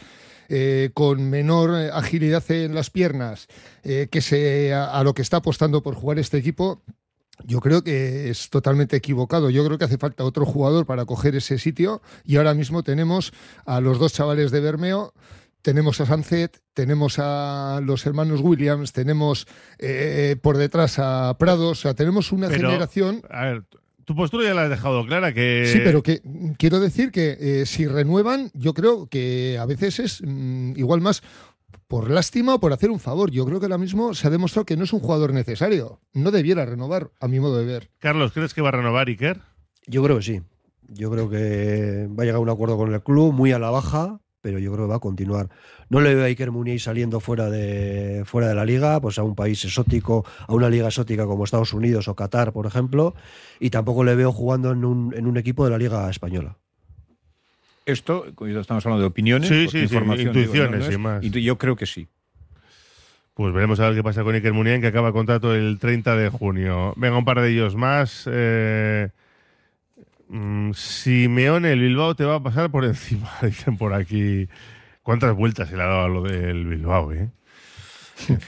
[0.49, 3.47] eh, con menor agilidad en las piernas,
[3.85, 6.83] que se, a, a lo que está apostando por jugar este equipo,
[7.45, 9.51] yo creo que es totalmente equivocado.
[9.51, 13.33] Yo creo que hace falta otro jugador para coger ese sitio y ahora mismo tenemos
[13.65, 15.15] a los dos chavales de Bermeo.
[15.63, 19.47] Tenemos a Sunset, tenemos a los hermanos Williams, tenemos
[19.79, 23.65] eh, por detrás a Prados, o sea, tenemos una Pero, generación A ver,
[24.05, 25.67] tu postura ya la has dejado clara que...
[25.67, 26.21] Sí, pero que
[26.59, 31.23] quiero decir que eh, si renuevan, yo creo que a veces es mm, igual más
[31.87, 33.31] por lástima o por hacer un favor.
[33.31, 36.01] Yo creo que ahora mismo se ha demostrado que no es un jugador necesario.
[36.13, 37.91] No debiera renovar, a mi modo de ver.
[37.99, 39.41] Carlos, ¿crees que va a renovar Iker?
[39.87, 40.41] Yo creo que sí.
[40.89, 43.71] Yo creo que va a llegar a un acuerdo con el club, muy a la
[43.71, 45.49] baja, pero yo creo que va a continuar.
[45.89, 49.35] No le veo a Iker saliendo fuera de, fuera de la liga, pues a un
[49.35, 53.15] país exótico, a una liga exótica como Estados Unidos o Qatar, por ejemplo,
[53.59, 56.57] y tampoco le veo jugando en un, en un equipo de la liga española.
[57.87, 61.25] Esto, estamos hablando de opiniones, Sí, sí, sí, información, intuiciones digo, y más.
[61.25, 62.09] Y yo creo que sí.
[63.35, 66.29] Pues veremos a ver qué pasa con Iker Muniain, que acaba contrato el 30 de
[66.29, 66.93] junio.
[66.97, 68.29] Venga, un par de ellos más.
[68.31, 69.09] Eh,
[70.31, 74.49] mm, Simeone, el Bilbao te va a pasar por encima, dicen por aquí.
[75.03, 77.31] ¿Cuántas vueltas se le ha dado a lo del Bilbao, eh?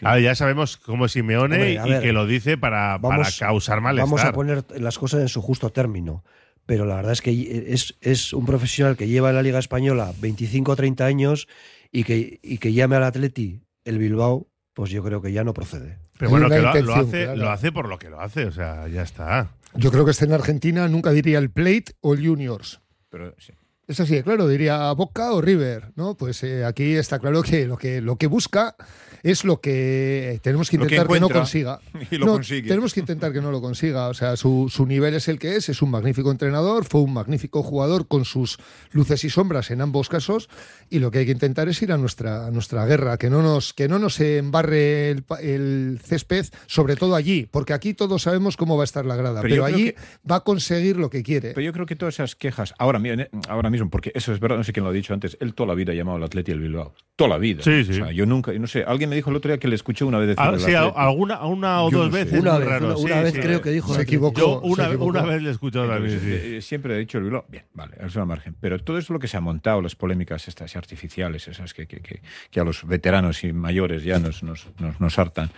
[0.02, 3.00] Ah, ya sabemos cómo es Simeone Hombre, y ver, que lo dice para,
[3.38, 4.06] causar malestar.
[4.06, 6.24] Vamos a poner las cosas en su justo término.
[6.66, 10.12] Pero la verdad es que es, es un profesional que lleva en la Liga Española
[10.20, 11.48] 25 o 30 años
[11.90, 15.54] y que, y que llame al Atleti el Bilbao, pues yo creo que ya no
[15.54, 15.98] procede.
[16.18, 19.02] Pero bueno, que lo, hace, lo hace por lo que lo hace, o sea, ya
[19.02, 19.50] está.
[19.74, 22.80] Yo creo que este en Argentina nunca diría el Plate o el Juniors.
[23.10, 23.52] Pero sí.
[23.86, 26.14] Es así, claro, diría Boca o River, ¿no?
[26.16, 28.76] Pues eh, aquí está claro que lo que lo que busca
[29.22, 31.80] es lo que tenemos que intentar que, no consiga.
[32.10, 32.68] y lo No, consigue.
[32.68, 34.08] Tenemos que intentar que no lo consiga.
[34.08, 37.12] O sea, su, su nivel es el que es, es un magnífico entrenador, fue un
[37.12, 38.58] magnífico jugador con sus
[38.90, 40.48] luces y sombras en ambos casos.
[40.90, 43.42] Y lo que hay que intentar es ir a nuestra, a nuestra guerra, que no
[43.42, 48.22] nos, que no nos embarre el, pa- el césped, sobre todo allí, porque aquí todos
[48.22, 49.94] sabemos cómo va a estar la grada, Pero allí
[50.30, 51.50] va a conseguir lo que quiere.
[51.54, 53.10] Pero yo creo que todas esas quejas, ahora, mi-
[53.48, 55.68] ahora mismo, porque eso es verdad, no sé quién lo ha dicho antes, él toda
[55.68, 56.94] la vida ha llamado al Atleti el Bilbao.
[57.16, 57.62] Toda la vida.
[57.62, 57.92] Sí, sí.
[57.92, 60.04] O sea, yo nunca, no sé, alguien me dijo el otro día que le escuché
[60.04, 62.40] una vez decir Ah, sí, alguna una o Yo dos no veces.
[62.40, 63.40] Una vez, raro, una- sí, una vez sí.
[63.40, 64.40] creo que dijo Se equivocó.
[64.40, 65.10] Yo una, se equivocó.
[65.10, 67.44] una vez le he escuchado también, eh, siempre he dicho el Bilbao.
[67.48, 68.56] Bien, vale, eso es al margen.
[68.60, 72.00] Pero todo eso lo que se ha montado, las polémicas estas artificiales, esas que, que,
[72.00, 75.50] que, que a los veteranos y mayores ya nos, nos, nos, nos hartan,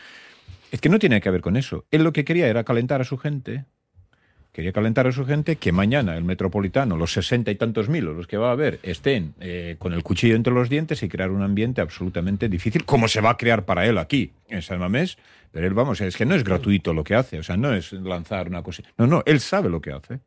[0.72, 1.84] es que no tiene que ver con eso.
[1.92, 3.64] Él lo que quería era calentar a su gente.
[4.54, 8.28] Quería calentar a su gente que mañana el metropolitano, los sesenta y tantos mil, los
[8.28, 11.42] que va a haber, estén eh, con el cuchillo entre los dientes y crear un
[11.42, 15.18] ambiente absolutamente difícil, como se va a crear para él aquí, en San Mamés.
[15.50, 17.92] Pero él, vamos, es que no es gratuito lo que hace, o sea, no es
[17.94, 18.84] lanzar una cosa.
[18.96, 20.20] No, no, él sabe lo que hace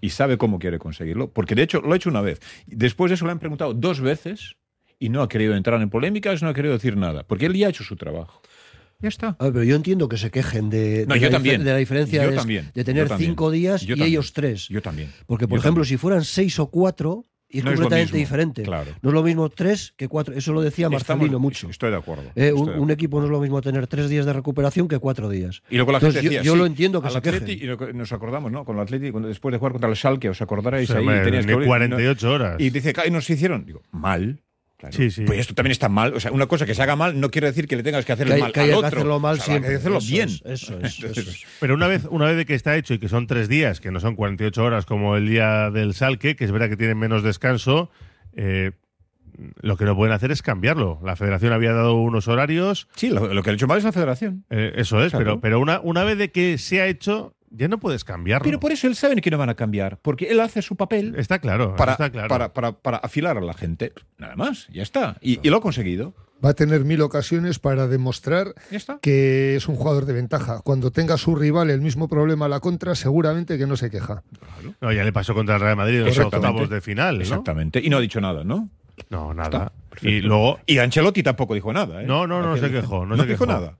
[0.00, 2.40] y sabe cómo quiere conseguirlo, porque de hecho lo ha hecho una vez.
[2.66, 4.56] Después de eso le han preguntado dos veces
[4.98, 7.66] y no ha querido entrar en polémicas, no ha querido decir nada, porque él ya
[7.66, 8.40] ha hecho su trabajo.
[9.00, 9.36] Ya está.
[9.38, 11.64] A ver, pero yo entiendo que se quejen de, No, de yo la, dif- también.
[11.64, 12.70] de la diferencia Yo de, también.
[12.74, 14.08] de tener Yo cinco días Yo y también.
[14.08, 14.68] ellos tres.
[14.68, 15.12] Yo también.
[15.26, 15.98] Porque, por Yo ejemplo, también.
[15.98, 18.62] si fueran seis o cuatro, es No es completamente mismo, diferente.
[18.62, 18.90] claro.
[19.02, 20.34] No es lo mismo tres que cuatro.
[20.34, 21.68] Eso lo decía Estamos- Marcelino mucho.
[21.70, 22.24] Estoy de acuerdo.
[22.34, 22.92] Eh, estoy un, de un acuerdo.
[22.94, 25.62] equipo no es lo mismo tener tres días de recuperación que cuatro días.
[25.70, 27.38] Y luego la Entonces, gente yo- decía, yo, sí, lo entiendo que al se Atleti,
[27.46, 27.62] quejen.
[27.62, 28.64] y lo que nos acordamos, ¿no?
[28.64, 31.20] Con el Atleti, cuando después de jugar contra el Schalke, os acordaréis Sí, ahí, hombre,
[31.22, 32.56] tenías que 48 horas.
[32.60, 34.40] Y dice, "Ay, nos hicieron, digo, mal.
[34.78, 34.94] Claro.
[34.94, 35.22] Sí, sí.
[35.24, 36.12] Pues esto también está mal.
[36.14, 38.12] O sea, una cosa que se haga mal no quiere decir que le tengas que
[38.12, 38.86] hacer Que el mal que al que otro.
[38.88, 40.28] hacerlo mal O sea, hay que hacerlo Eso bien.
[40.28, 41.44] es, eso es, eso es.
[41.60, 43.90] Pero una vez, una vez de que está hecho y que son tres días, que
[43.90, 47.22] no son 48 horas como el día del Salque, que es verdad que tienen menos
[47.22, 47.90] descanso,
[48.34, 48.72] eh,
[49.60, 50.98] lo que no pueden hacer es cambiarlo.
[51.04, 53.92] La federación había dado unos horarios, Sí, lo, lo que ha hecho mal es la
[53.92, 54.44] federación.
[54.50, 55.24] eh, eso es, Claro.
[55.24, 58.44] pero, pero una, una vez de que se ha hecho, ya no puedes cambiarlo.
[58.44, 61.14] Pero por eso él sabe que no van a cambiar, porque él hace su papel
[61.16, 62.28] Está claro, para, está claro.
[62.28, 63.92] para, para, para afilar a la gente.
[64.18, 65.16] Nada más, ya está.
[65.20, 66.14] Y, y lo ha conseguido.
[66.44, 68.54] Va a tener mil ocasiones para demostrar
[69.00, 70.60] que es un jugador de ventaja.
[70.62, 74.22] Cuando tenga su rival el mismo problema a la contra, seguramente que no se queja.
[74.82, 77.22] No, ya le pasó contra el Real Madrid en los octavos de final, ¿no?
[77.22, 77.80] Exactamente.
[77.82, 78.68] Y no ha dicho nada, ¿no?
[79.08, 79.72] No, nada.
[79.94, 82.02] Está, y luego, Y Ancelotti tampoco dijo nada.
[82.02, 82.06] ¿eh?
[82.06, 83.58] No, no, no Aquel- se quejó, no No, se dijo quejó.
[83.58, 83.76] nada.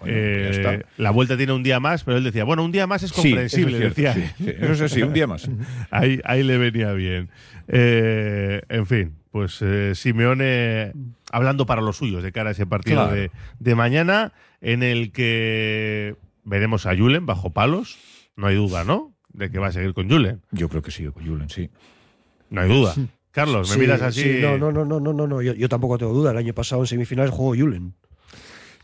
[0.00, 3.02] Bueno, eh, la vuelta tiene un día más, pero él decía, bueno, un día más
[3.02, 4.34] es Sí, comprensible, eso es cierto, decía.
[4.38, 5.48] sí, sí, eso sí, un día más.
[5.90, 7.28] ahí, ahí le venía bien.
[7.68, 10.92] Eh, en fin, pues eh, Simeone
[11.30, 13.14] hablando para los suyos de cara a ese partido Claro.
[13.14, 17.98] de, de mañana, en el que veremos a Julen bajo palos.
[18.36, 19.14] No hay duda, ¿no?
[19.32, 20.40] De que va a seguir con Julen.
[20.50, 21.70] Yo creo que sí, con Julen, sí.
[22.50, 22.94] No hay duda.
[23.30, 24.22] Carlos, me Sí, miras así.
[24.22, 26.32] sí, no, no, no, no, no, no, no, Yo, yo tampoco tengo duda.
[26.32, 27.94] El año pasado en semifinales jugó Julen.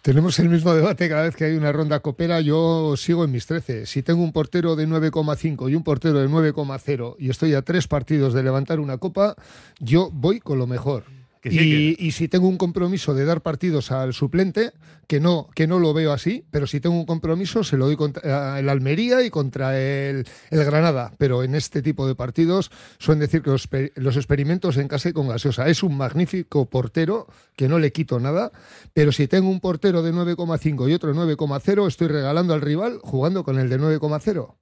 [0.09, 2.40] Tenemos el mismo debate cada vez que hay una ronda copera.
[2.40, 3.85] Yo sigo en mis 13.
[3.85, 7.88] Si tengo un portero de 9,5 y un portero de 9,0 y estoy a tres
[7.88, 9.37] partidos de levantar una copa,
[9.81, 11.05] yo voy con lo mejor.
[11.40, 14.72] Que sí, y, y si tengo un compromiso de dar partidos al suplente,
[15.07, 17.96] que no, que no lo veo así, pero si tengo un compromiso se lo doy
[17.96, 21.12] contra el Almería y contra el, el Granada.
[21.18, 25.12] Pero en este tipo de partidos suelen decir que los, los experimentos en casa y
[25.12, 25.68] con gaseosa.
[25.68, 28.53] Es un magnífico portero, que no le quito nada,
[28.92, 32.98] pero si tengo un portero de 9,5 y otro de 9,0, estoy regalando al rival
[33.03, 34.55] jugando con el de 9,0.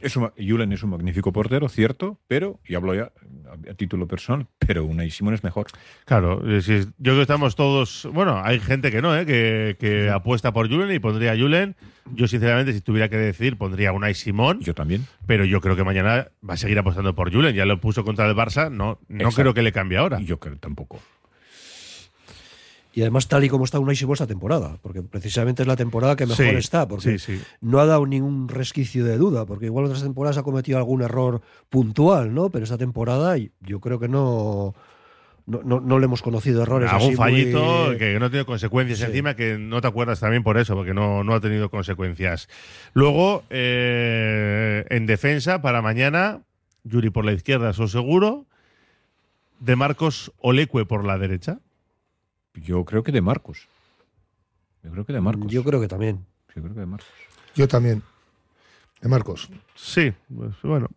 [0.00, 3.12] Es un, Julen es un magnífico portero, cierto, pero, y hablo ya
[3.48, 5.66] a, a título personal, pero Unai Simón es mejor.
[6.04, 8.08] Claro, eh, si es- yo creo que estamos todos.
[8.12, 9.24] Bueno, hay gente que no, ¿eh?
[9.24, 11.76] que, que apuesta por Julen y pondría a Julen.
[12.14, 14.60] Yo, sinceramente, si tuviera que decidir, pondría a Unai Simón.
[14.60, 15.06] Yo también.
[15.26, 17.54] Pero yo creo que mañana va a seguir apostando por Julen.
[17.54, 18.70] Ya lo puso contra el Barça.
[18.70, 19.40] No, no Exacto.
[19.42, 20.20] creo que le cambie ahora.
[20.20, 21.00] Yo creo tampoco.
[22.96, 26.16] Y además, tal y como está Unai Simón esta temporada, porque precisamente es la temporada
[26.16, 27.42] que mejor Sí, está, porque sí, sí.
[27.60, 31.42] no ha dado ningún resquicio de duda, porque igual otras temporadas ha cometido algún error
[31.68, 32.48] puntual, ¿no?
[32.48, 34.74] Pero esta temporada yo creo que no,
[35.44, 36.90] no, no, no le hemos conocido errores.
[36.90, 39.04] Algún así fallito muy- que no tiene consecuencias Sí.
[39.04, 42.48] encima, que no te acuerdas también por eso, porque no, no ha tenido consecuencias.
[42.94, 46.40] Luego, eh, en defensa, para mañana,
[46.84, 48.46] Yuri por la izquierda, eso seguro.
[49.60, 51.58] De Marcos Olecue por la derecha.
[52.62, 53.68] Yo creo que de Marcos.
[54.82, 55.50] Yo creo que de Marcos.
[55.52, 56.24] Yo creo que también.
[56.54, 57.08] Yo creo que de Marcos.
[57.54, 58.02] Yo también.
[59.00, 59.48] De Marcos.
[59.74, 60.88] Sí, pues, bueno,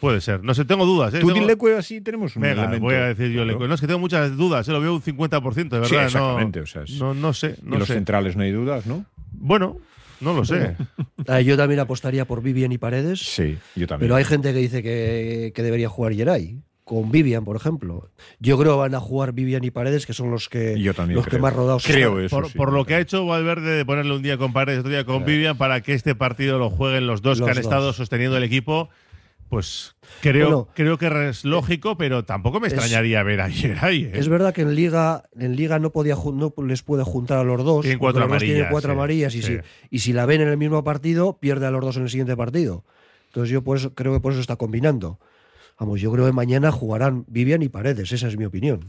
[0.00, 0.42] puede ser.
[0.44, 1.12] No sé, tengo dudas.
[1.14, 1.20] ¿eh?
[1.20, 2.84] Tú Tengo- dile que así tenemos un Venga, elemento.
[2.84, 3.46] voy a decir yo Claro.
[3.52, 3.68] Lecue.
[3.68, 4.72] No, es que tengo muchas dudas, ¿eh?
[4.72, 6.06] lo veo un 50%, de Sí, verdad.
[6.06, 7.94] exactamente, no, o sea, es- no, no sé, y no los sé.
[7.94, 9.04] centrales no hay dudas, ¿no?
[9.32, 9.78] Bueno,
[10.20, 10.76] no lo sé.
[11.28, 14.08] Ah, Yo también apostaría por Vivian y Paredes, Sí, yo también.
[14.08, 16.60] pero hay gente que dice que, que debería jugar Geray.
[16.84, 18.10] Con Vivian, por ejemplo.
[18.40, 21.14] Yo creo que van a jugar Vivian y Paredes, que son los que, Yo también
[21.16, 21.42] los que creo.
[21.42, 22.24] más rodados Creo están.
[22.26, 24.52] eso, por, sí, por yo lo que ha hecho Valverde de ponerle un día con
[24.52, 27.50] Paredes, otro día con Vivian, para que este partido lo jueguen los dos Los que
[27.52, 27.64] han dos.
[27.64, 28.88] estado sosteniendo el equipo,
[29.48, 34.04] pues creo, Bueno, creo que es lógico, pero tampoco me es- extrañaría ver a Geray.
[34.06, 34.10] ¿eh?
[34.14, 37.62] Es verdad que en Liga, en Liga no podía no les puede juntar a los
[37.62, 37.82] dos.
[37.82, 39.56] Tienen porque cuatro amarillas, cuatro sí, amarillas y, sí.
[39.56, 42.10] si, y si la ven en el mismo partido, pierde a los dos en el
[42.10, 42.84] siguiente partido.
[43.26, 45.20] Entonces yo por eso, creo que por eso está combinando.
[45.82, 48.86] Vamos, yo creo que mañana jugarán Vivian y Paredes, esa es mi opinión.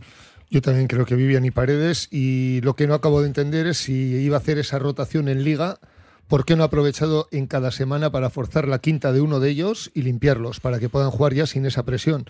[0.51, 2.07] Yo también creo que Vivian y Paredes.
[2.11, 5.43] Y lo que no acabo de entender es si iba a hacer esa rotación en
[5.43, 5.79] liga,
[6.27, 9.49] ¿por qué no ha aprovechado en cada semana para forzar la quinta de uno de
[9.49, 12.25] ellos y limpiarlos para que puedan jugar ya sin esa presión?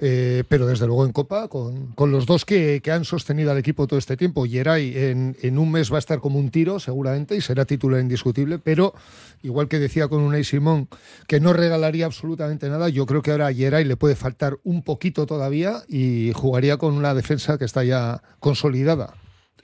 [0.00, 3.58] Eh, pero desde luego en Copa, con, con los dos que, que han sostenido al
[3.58, 6.80] equipo todo este tiempo, Geray en, en un mes va a estar como un tiro
[6.80, 8.94] seguramente y será titular indiscutible, pero
[9.42, 10.88] igual que decía con Unai Simón,
[11.26, 14.82] que no regalaría absolutamente nada, yo creo que ahora a Geray le puede faltar un
[14.82, 19.14] poquito todavía y jugaría con una defensa que está ya consolidada.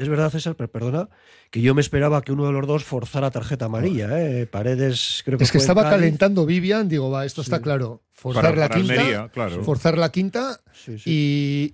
[0.00, 1.08] Es verdad, César, pero perdona,
[1.50, 4.08] que yo me esperaba que uno de los dos forzara tarjeta amarilla.
[4.20, 4.46] ¿eh?
[4.46, 5.96] Paredes, creo que Es que estaba Cádiz.
[5.98, 8.02] calentando Vivian, digo, va, esto está claro.
[8.12, 9.62] Forzar Para- la para quinta, Almería, claro.
[9.64, 11.10] forzar la quinta Sí, sí.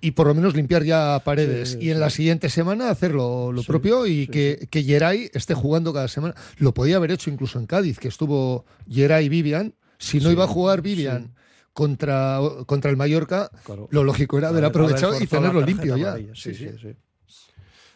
[0.01, 1.71] y, y por lo menos limpiar ya paredes.
[1.71, 1.99] Sí, y en sí.
[1.99, 5.93] la siguiente semana hacer lo, lo Sí, propio y sí, que, que Geray esté jugando
[5.93, 6.35] cada semana.
[6.57, 9.73] Lo podía haber hecho incluso en Cádiz, que estuvo Geray y Vivian.
[9.97, 11.31] Si no Sí, iba a jugar Vivian sí.
[11.73, 13.87] contra, contra el Mallorca, Claro.
[13.91, 16.09] lo lógico era haber aprovechado haber y tenerlo limpio ya.
[16.09, 16.89] amarilla, Sí, sí, sí.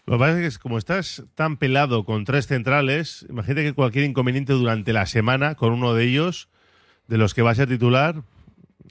[0.06, 4.06] Lo que pasa es que como estás tan pelado con tres centrales, imagínate que cualquier
[4.06, 6.50] inconveniente durante la semana con uno de ellos,
[7.08, 8.24] de los que va a ser titular.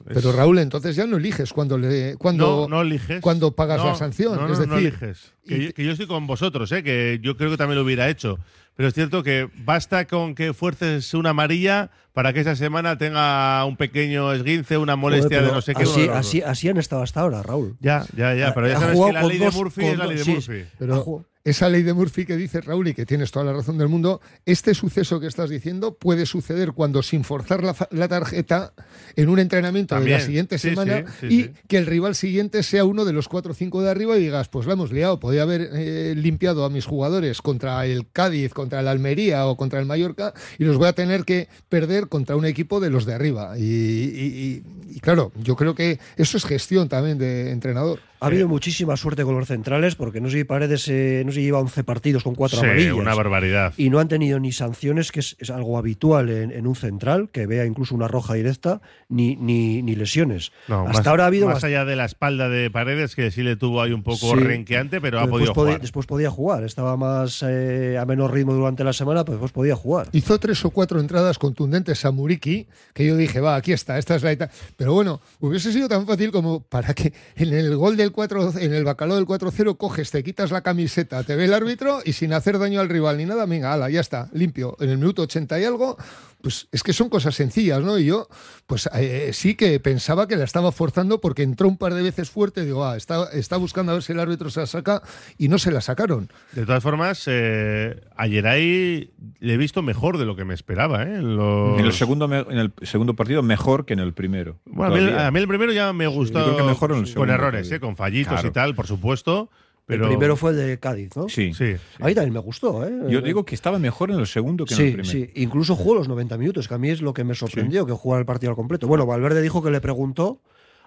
[0.07, 3.21] es- Pero Raúl, entonces ya no eliges cuando le cuando no, no eliges.
[3.21, 4.35] cuando pagas No, la sanción.
[4.35, 5.33] No, no, es no decir, eliges.
[5.45, 6.81] Que, y- yo, que yo estoy con vosotros, ¿eh?
[6.81, 8.39] que yo creo que también lo hubiera hecho.
[8.75, 13.63] Pero es cierto que basta con que fuerces una amarilla para que esa semana tenga
[13.65, 15.83] un pequeño esguince, una molestia Joder, de no sé qué.
[15.83, 17.77] Así, así, así han estado hasta ahora, Raúl.
[17.79, 18.53] Ya, ya, ya.
[18.53, 20.65] Pero ya sabes que la ley dos- de Murphy es la ley de sí, Murphy.
[20.77, 23.87] Pero esa ley de Murphy que dice Raúl y que tienes toda la razón del
[23.87, 28.73] mundo, este suceso que estás diciendo puede suceder cuando sin forzar la, fa- la tarjeta
[29.15, 31.51] en un entrenamiento de la siguiente Sí, semana sí, sí, y sí.
[31.67, 34.49] que el rival siguiente sea uno de los cuatro o cinco de arriba y digas,
[34.49, 38.81] pues la hemos liado, podía haber eh, limpiado a mis jugadores contra el Cádiz, contra
[38.81, 42.45] el Almería o contra el Mallorca y los voy a tener que perder contra un
[42.45, 43.57] equipo de los de arriba.
[43.57, 44.63] Y, y-
[44.95, 47.99] y- claro, yo creo que eso es gestión también de entrenador.
[48.21, 51.39] Ha habido muchísima suerte con los centrales porque no sé si Paredes eh, no sé
[51.39, 52.93] si lleva 11 partidos con cuatro Sí, amarillas.
[52.93, 53.73] una barbaridad.
[53.77, 57.29] y no han tenido ni sanciones, que es, es algo habitual en, en un central,
[57.31, 58.79] que vea incluso una roja directa,
[59.09, 60.51] ni, ni, ni lesiones.
[60.67, 63.41] No, Hasta más, ahora ha habido más allá de la espalda de Paredes, que sí
[63.41, 64.35] le tuvo ahí un poco Sí.
[64.35, 65.81] renqueante, pero ha después podido podía- jugar.
[65.81, 69.75] después podía jugar, estaba más eh, a menor ritmo durante la semana, pero después podía
[69.75, 70.09] jugar.
[70.11, 74.13] Hizo tres o cuatro entradas contundentes a Muriki, que yo dije, va, aquí está, esta
[74.15, 74.51] es la eta-".
[74.77, 78.73] Pero bueno, hubiese sido tan fácil como para que en el gol del 4, en
[78.73, 82.33] el bacalao del 4-0 coges, te quitas la camiseta, te ve el árbitro y sin
[82.33, 84.77] hacer daño al rival ni nada, venga, ala, ya está, limpio.
[84.79, 85.97] En el minuto 80 y algo,
[86.41, 87.97] pues es que son cosas sencillas, ¿no?
[87.99, 88.27] Y yo,
[88.67, 92.29] pues eh, sí que pensaba que la estaba forzando porque entró un par de veces
[92.29, 95.01] fuerte, digo, ah, está, está buscando a ver si el árbitro se la saca
[95.37, 96.29] y no se la sacaron.
[96.53, 101.03] De todas formas, eh, ayer ahí le he visto mejor de lo que me esperaba.
[101.03, 101.15] ¿eh?
[101.15, 104.59] En los- En el, segundo, en el segundo partido mejor que en el primero.
[104.65, 105.27] Bueno, a, mí, Todavía.
[105.27, 107.71] a mí el primero ya me gustó yo creo que mejor en el con errores.
[107.71, 107.79] ¿eh?
[107.79, 108.47] con fallitos Claro.
[108.47, 109.49] y tal, por supuesto.
[109.91, 111.29] Pero El primero fue el de Cádiz, ¿no?
[111.29, 111.53] Sí.
[111.53, 111.75] Sí.
[111.99, 112.91] A mí también me gustó, ¿eh?
[113.09, 115.09] Yo digo que estaba mejor en el segundo que en el primero.
[115.11, 117.93] sí, incluso jugó los 90 minutos, que a mí es lo que me sorprendió, que
[117.93, 118.87] jugara el partido al completo.
[118.87, 120.41] Bueno, Valverde dijo que le preguntó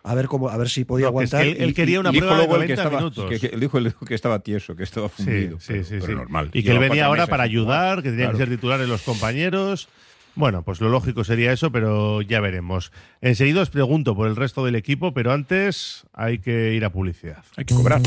[0.06, 1.56] a ver cómo, a ver si podía No, que es que aguantar.
[1.56, 3.30] él- él y- quería y- una Dijo prueba de luego el que 90 estaba, minutos.
[3.30, 5.60] que- que- él dijo, él dijo que estaba tieso, que estaba Sí, fundido.
[5.60, 6.12] sí, pero- sí, pero sí.
[6.14, 6.50] normal.
[6.52, 8.38] Y que él venía ahora meses para ayudar, que tenían Claro.
[8.38, 9.88] que ser titulares los compañeros.
[10.36, 12.90] Bueno, pues lo lógico sería eso, pero ya veremos.
[13.20, 17.44] Enseguida os pregunto por el resto del equipo, pero antes hay que ir a publicidad.
[17.56, 18.00] Hay que cobrar.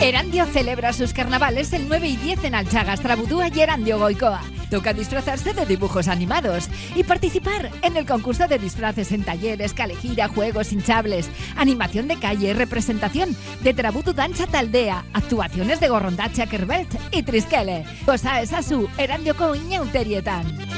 [0.00, 4.42] Erandio celebra sus carnavales el 9 y 10 en Alchagas, Trabudúa y Erandio Goicoa.
[4.70, 10.28] Toca disfrazarse de dibujos animados y participar en el concurso de disfraces en talleres, calejira,
[10.28, 17.24] juegos hinchables, animación de calle, representación de Trabutu Dancha Taldea, actuaciones de Gorrondacha Kerbelt y
[17.24, 17.84] Trisquele.
[18.06, 20.77] Cosa es a su Erandio Coiñeuterietan.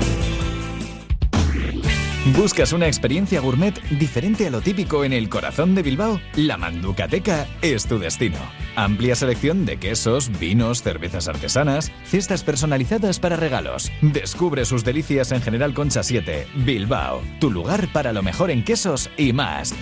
[2.25, 6.21] ¿Buscas una experiencia gourmet diferente a lo típico en el corazón de Bilbao?
[6.35, 8.37] La Manducateca es tu destino.
[8.75, 13.91] Amplia selección de quesos, vinos, cervezas artesanas, cestas personalizadas para regalos.
[14.03, 19.09] Descubre sus delicias en General Concha 7, Bilbao, tu lugar para lo mejor en quesos
[19.17, 19.73] y más.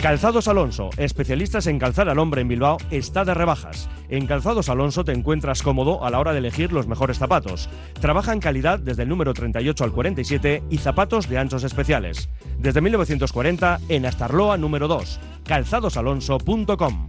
[0.00, 3.88] Calzados Alonso, especialistas en calzar al hombre en Bilbao, está de rebajas.
[4.08, 7.68] En Calzados Alonso te encuentras cómodo a la hora de elegir los mejores zapatos.
[8.00, 12.28] Trabaja en calidad desde el número 38 al 47 y zapatos de anchos especiales.
[12.58, 15.20] Desde 1940 en Astarloa número 2.
[15.44, 17.08] calzadosalonso.com.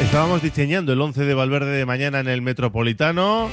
[0.00, 3.48] Estábamos diseñando el 11 de Valverde de mañana en el Metropolitano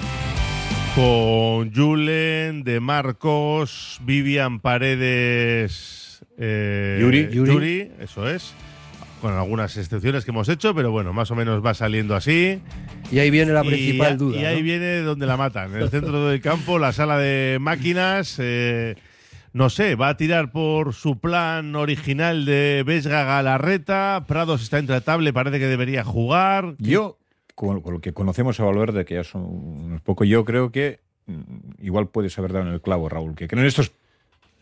[0.93, 7.29] con Julen, De Marcos, Vivian Paredes, eh, Yuri.
[7.31, 8.53] Yuri, eso es.
[9.21, 12.59] Con algunas excepciones que hemos hecho, pero bueno, más o menos va saliendo así.
[13.09, 14.39] Y ahí viene la principal duda.
[14.39, 14.63] Y ahí ¿no?
[14.63, 18.35] viene donde la matan, en el centro del campo, la sala de máquinas.
[18.39, 18.95] eh,
[19.53, 24.25] no sé, va a tirar por su plan original de Vesga Galarreta.
[24.27, 26.75] Prados está intratable, parece que debería jugar.
[26.79, 27.19] Yo,
[27.53, 31.83] con, lo que conocemos a Valverde, que ya son unos pocos, yo creo que mm,
[31.83, 33.91] igual puedes haber dado en el clavo, Raúl, que en estos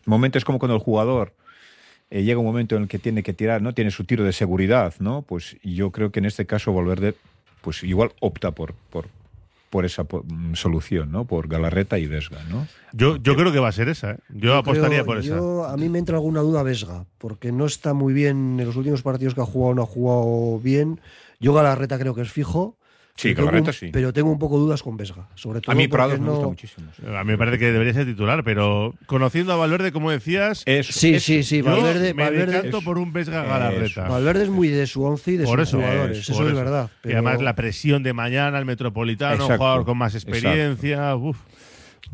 [0.04, 1.34] momentos como cuando el jugador
[2.10, 3.72] eh, llega un momento en el que tiene que tirar, ¿no?
[3.72, 5.22] Tiene su tiro de seguridad, ¿no?
[5.22, 7.14] Pues yo creo que en este caso Valverde,
[7.62, 9.06] pues igual opta por, por,
[9.72, 11.24] por esa po- mm, solución, ¿no?
[11.26, 12.66] Por Galarreta y Vesga, ¿no?
[12.92, 14.10] Yo, yo creo que va a ser esa.
[14.12, 14.18] ¿eh?
[14.28, 15.28] Yo, apostaría creo- por esa.
[15.36, 18.76] yo- a mí me entra alguna duda Vesga, porque no está muy bien en los
[18.76, 21.00] últimos partidos que ha jugado, no ha jugado bien.
[21.40, 22.76] Yo Galarreta creo que es fijo.
[23.14, 23.90] Sí, pero tengo Galarreta un- sí.
[23.92, 25.28] Pero tengo un poco dudas con Vesga.
[25.34, 26.88] Sobre todo A mí porque Prados me no- gusta muchísimo.
[27.16, 31.20] A mí me parece que debería ser titular, pero conociendo a Valverde, como decías, Sí,
[31.20, 34.08] sí, sí, yo Valverde, me Valverde- decanto por un Vesga Galarreta.
[34.08, 36.54] Valverde es muy de su once y de Por sus eso, jugadores, es, eso es
[36.54, 36.90] verdad.
[37.04, 41.14] Y además la presión de mañana, el Metropolitano, un Exacto, jugador con más experiencia.
[41.14, 41.36] uf.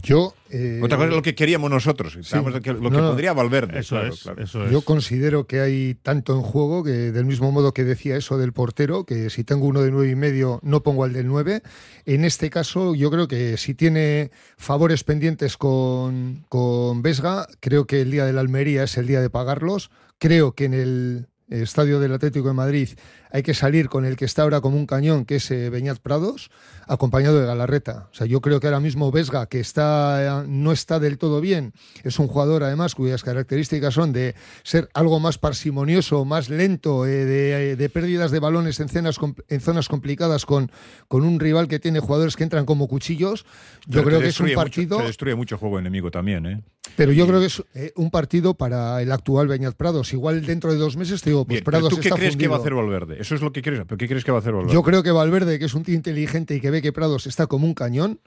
[0.02, 0.32] Yo.
[0.50, 3.80] eh, Otra cosa es lo que queríamos nosotros, que- lo que No, pondría Valverde.
[3.80, 4.42] Eso claro, es, claro.
[4.44, 4.70] eso es.
[4.70, 8.52] Yo considero que hay tanto en juego que del mismo modo que decía eso del
[8.52, 11.62] portero, que si tengo uno de nueve y medio no pongo al del nueve.
[12.06, 18.02] En este caso yo creo que si tiene favores pendientes con, con Vesga, creo que
[18.02, 19.90] el día de la Almería es el día de pagarlos.
[20.18, 22.90] Creo que en el estadio del Atlético de Madrid
[23.30, 25.98] hay que salir con el que está ahora como un cañón, que es eh, Beñat
[25.98, 26.50] Prados,
[26.86, 28.08] acompañado de Galarreta.
[28.10, 31.72] O sea, yo creo que ahora mismo Vesga, que está, no está del todo bien,
[32.04, 37.24] es un jugador además cuyas características son de ser algo más parsimonioso, más lento, eh,
[37.24, 39.16] de, de pérdidas de balones en, cenas
[39.48, 40.70] en zonas complicadas con,
[41.08, 43.44] con un rival que tiene jugadores que entran como cuchillos.
[43.86, 44.98] Yo Pero creo que es un mucho- partido...
[44.98, 46.62] te destruye mucho juego enemigo también, ¿eh?
[46.96, 50.12] Pero yo creo que es eh, un partido para el actual Beñat Prados.
[50.14, 52.48] Igual dentro de dos meses te digo, pues Bien, Prados ¿Tú qué está crees que
[52.48, 53.17] va a hacer Valverde?
[53.18, 53.82] Eso es lo que quieres.
[53.86, 54.72] ¿Pero qué crees que va a hacer Valverde?
[54.72, 57.46] Yo creo que Valverde, que es un tío inteligente y que ve que Prados está
[57.46, 58.20] como un cañón,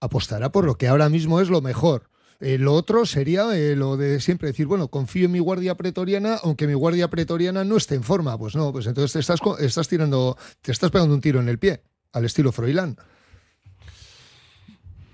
[0.00, 2.08] apostará por lo que ahora mismo es lo mejor.
[2.40, 6.38] Eh, lo otro sería eh, lo de siempre decir, bueno, confío en mi guardia pretoriana,
[6.42, 8.38] aunque mi guardia pretoriana no esté en forma.
[8.38, 11.58] Pues no, pues entonces te estás, estás tirando, te estás pegando un tiro en el
[11.58, 11.82] pie,
[12.12, 12.96] al estilo Froilán.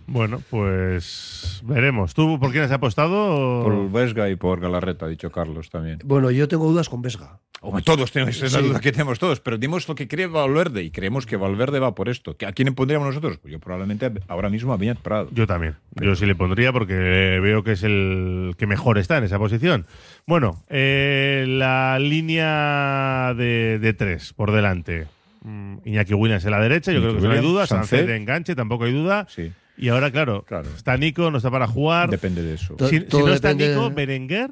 [0.09, 2.15] Bueno, pues veremos.
[2.15, 3.63] ¿Tú por quién has apostado?
[3.65, 5.99] Por Vesga y por Galarreta, ha dicho Carlos también.
[6.05, 7.41] Bueno, yo tengo dudas con Vesga.
[7.63, 8.65] Hombre, todos tenemos esa Sí.
[8.69, 11.95] duda que tenemos todos, pero dimos lo que cree Valverde y creemos que Valverde va
[11.95, 12.37] por esto.
[12.47, 13.39] ¿A quién pondríamos nosotros?
[13.39, 15.29] Pues yo probablemente ahora mismo a Viñat Prado.
[15.33, 15.75] Yo también.
[16.01, 19.87] Yo sí le pondría porque veo que es el que mejor está en esa posición.
[20.27, 25.07] Bueno, eh, la línea de, de tres por delante.
[25.43, 27.67] Mm, Iñaki Williams en la derecha, yo Iñaki creo que no hay duda.
[27.67, 28.07] Sánchez.
[28.07, 29.27] de enganche, tampoco hay duda.
[29.29, 29.51] Sí.
[29.79, 32.11] Y ahora, claro, está Nico, no está para jugar.
[32.11, 32.77] Depende de eso.
[32.89, 34.51] Si, no está depende- Nico, Berenguer,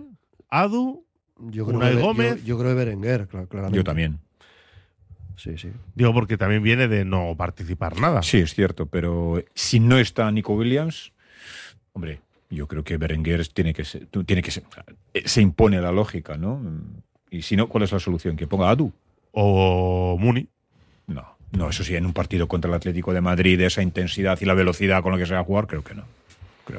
[0.50, 1.04] Adu,
[1.38, 2.36] Yo creo, Unai que, Gómez.
[2.42, 3.76] Yo, yo creo que Berenguer, cla- claramente.
[3.76, 4.18] Yo también.
[5.36, 5.68] Sí, sí.
[5.94, 8.22] Digo, porque también viene de no participar nada.
[8.22, 11.12] Sí, es cierto, pero si no está Nico Williams,
[11.92, 12.20] hombre,
[12.50, 15.80] yo creo que Berenguer tiene que ser, tiene que ser, o sea, eh, se impone
[15.80, 16.60] la lógica, ¿no?
[17.30, 18.36] Y si no, ¿cuál es la solución?
[18.36, 18.92] Que ponga Adu.
[19.32, 20.48] O Muni.
[21.56, 24.54] No, eso sí, en un partido contra el Atlético de Madrid, esa intensidad y la
[24.54, 26.04] velocidad con la que se va a jugar, creo que no.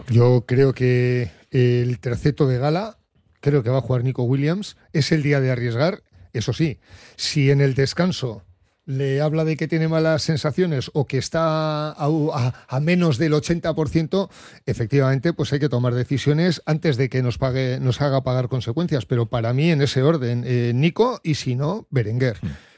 [0.09, 2.97] Yo creo que el terceto de gala,
[3.39, 6.01] creo que va a jugar Nico Williams, es el día de arriesgar.
[6.33, 6.79] Eso sí,
[7.15, 8.43] si en el descanso
[8.87, 13.33] le habla de que tiene malas sensaciones o que está a, a- a menos del
[13.33, 14.29] 80%,
[14.65, 19.05] efectivamente, pues hay que tomar decisiones antes de que nos pague, nos haga pagar consecuencias.
[19.05, 22.37] Pero para mí, en ese orden, eh, Nico y si no, Berenguer.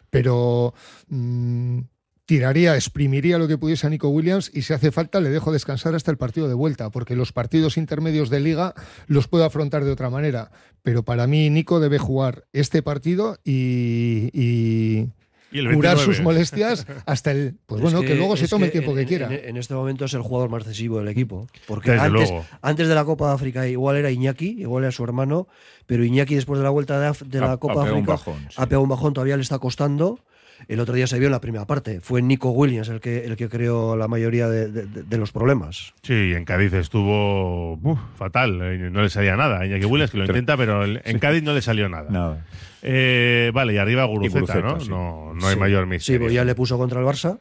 [0.09, 0.73] Pero
[1.07, 1.79] mm,
[2.27, 5.95] tiraría, exprimiría lo que pudiese a Nico Williams y si hace falta le dejo descansar
[5.95, 8.75] hasta el partido de vuelta, porque los partidos intermedios de liga
[9.07, 10.51] los puedo afrontar de otra manera.
[10.83, 15.09] Pero para mí Nico debe jugar este partido y,
[15.51, 16.03] curar 29.
[16.05, 17.55] sus molestias hasta el...
[17.65, 19.27] Pues bueno, que, luego se tome el tiempo en- que quiera.
[19.27, 21.47] En, en este momento es el jugador más decisivo del equipo.
[21.67, 22.45] Porque Desde antes, luego.
[22.61, 25.47] antes de la Copa de África igual era Iñaki, igual era su hermano,
[25.85, 27.95] pero Iñaki después de la vuelta de, Af- de Ha- la ha Copa de pegado
[27.97, 28.55] un África bajón, sí.
[28.57, 30.19] ha pegado un bajón, todavía le está costando.
[30.67, 32.01] El otro día se vio en la primera parte.
[32.01, 35.31] Fue Nico Williams el que, el que creó la mayoría de, de- de- de los
[35.31, 35.93] problemas.
[36.03, 39.65] Sí, en Cádiz estuvo uf, fatal, eh, no le salía nada.
[39.65, 42.09] Iñaki Williams que lo intenta, pero en Cádiz no le salió nada.
[42.09, 42.45] Nada.
[42.81, 44.79] Eh, vale, y arriba Guruceta, Guruceta, ¿no?
[44.79, 44.89] sí.
[44.89, 45.59] No, no hay Sí.
[45.59, 46.21] mayor Sí, misterio.
[46.21, 47.39] pues ya le puso contra el Barça.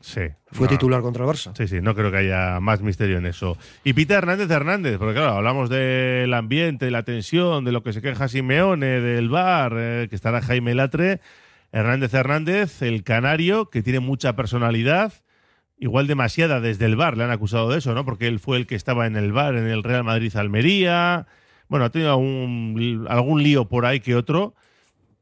[0.00, 0.20] Sí.
[0.52, 0.70] Fue no.
[0.70, 1.52] titular contra el Barça.
[1.56, 3.58] Sí, sí, no creo que haya más misterio en eso.
[3.84, 8.00] Y Pita Hernández Hernández, porque claro, hablamos del ambiente, la tensión, de lo que se
[8.00, 11.20] queja Simeone, del bar, eh, que estará Jaime Latre.
[11.72, 15.12] Hernández Hernández, el canario, que tiene mucha personalidad,
[15.76, 18.04] igual demasiada desde el bar, le han acusado de eso, ¿no?
[18.04, 21.26] Porque él fue el que estaba en el bar en el Real Madrid Almería.
[21.68, 24.54] Bueno, ha tenido algún, algún lío por ahí que otro.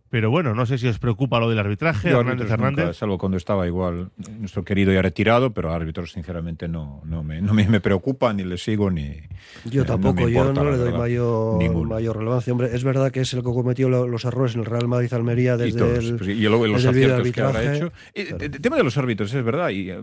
[0.09, 2.97] Pero bueno, no sé si os preocupa lo del arbitraje, Yo Hernández nunca, Hernández.
[2.97, 7.53] salvo cuando estaba igual nuestro querido ya retirado, pero árbitros sinceramente no, no, me, no
[7.53, 9.17] me, me preocupa, ni le sigo, ni...
[9.65, 12.53] Yo no tampoco, yo no le doy mayor, mayor relevancia.
[12.53, 15.13] Hombre, es verdad que es el que cometió lo- los errores en el Real Madrid
[15.13, 17.93] Almería y, desde todos, el, pues, y luego los el aciertos que habrá hecho.
[18.15, 20.01] Eh, El tema de los árbitros es verdad, y eh,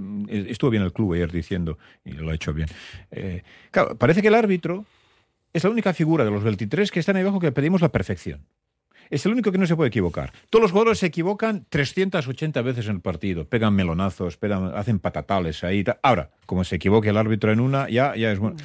[0.49, 2.67] estuvo bien el club ayer diciendo, y lo ha hecho bien.
[3.11, 4.85] Eh, claro, parece que el árbitro
[5.53, 8.41] es la única figura de los 23 que están ahí abajo que pedimos la perfección.
[9.13, 10.33] Es el único que no se puede equivocar.
[10.49, 13.45] Todos los jugadores se equivocan 380 veces en el partido.
[13.47, 15.83] Pegan melonazos, pegan- hacen patatales ahí.
[16.01, 18.57] Ahora, como se equivoque el árbitro en una, ya, ya es bueno.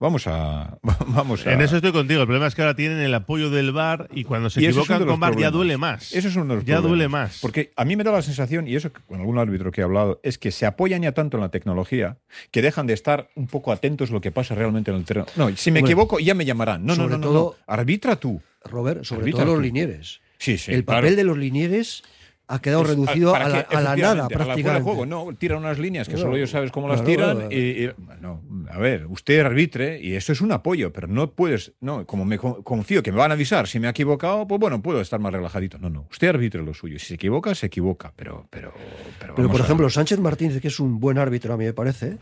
[0.00, 0.76] Vamos a.
[1.06, 2.20] Vamos a En eso estoy contigo.
[2.20, 5.06] El problema es que ahora tienen el apoyo del bar y cuando se Y equivocan
[5.06, 6.12] con bar ya duele más.
[6.12, 6.88] Eso es uno de los Ya problemas.
[6.90, 7.38] duele más.
[7.40, 10.20] Porque a mí me da la sensación, y eso con algún árbitro que he hablado,
[10.22, 12.18] es que se apoyan ya tanto en la tecnología
[12.50, 15.26] que dejan de estar un poco atentos a lo que pasa realmente en el terreno.
[15.36, 16.84] No, si me equivoco ya me llamarán.
[16.84, 17.72] No, no, sobre no, no, todo- no.
[17.72, 18.42] Arbitra tú.
[18.64, 19.62] Robert, sobre Arbitra todo los tú.
[19.66, 20.20] linieres.
[20.38, 20.72] Sí, sí.
[20.72, 21.02] el claro.
[21.02, 22.02] papel de los linieres
[22.46, 24.82] ha quedado Es- reducido a la, que, a la nada efectivamente, a la de prácticamente.
[24.84, 27.36] juego, no, tiran unas líneas que solo ellos sabes cómo las tiran.
[27.36, 27.52] claro.
[27.52, 27.90] Y, y-
[28.20, 32.24] no, a ver, usted arbitre y eso es un apoyo, pero no puedes, no, como
[32.24, 35.00] me co- confío que me van a avisar si me he equivocado, pues bueno, puedo
[35.00, 35.78] estar más relajadito.
[35.78, 36.98] No, no, usted arbitre lo suyo.
[36.98, 38.72] Si se equivoca, se equivoca, pero, pero,
[39.18, 42.18] pero, Pero, por ejemplo, Sánchez Martínez, que es un buen árbitro, a mí me parece,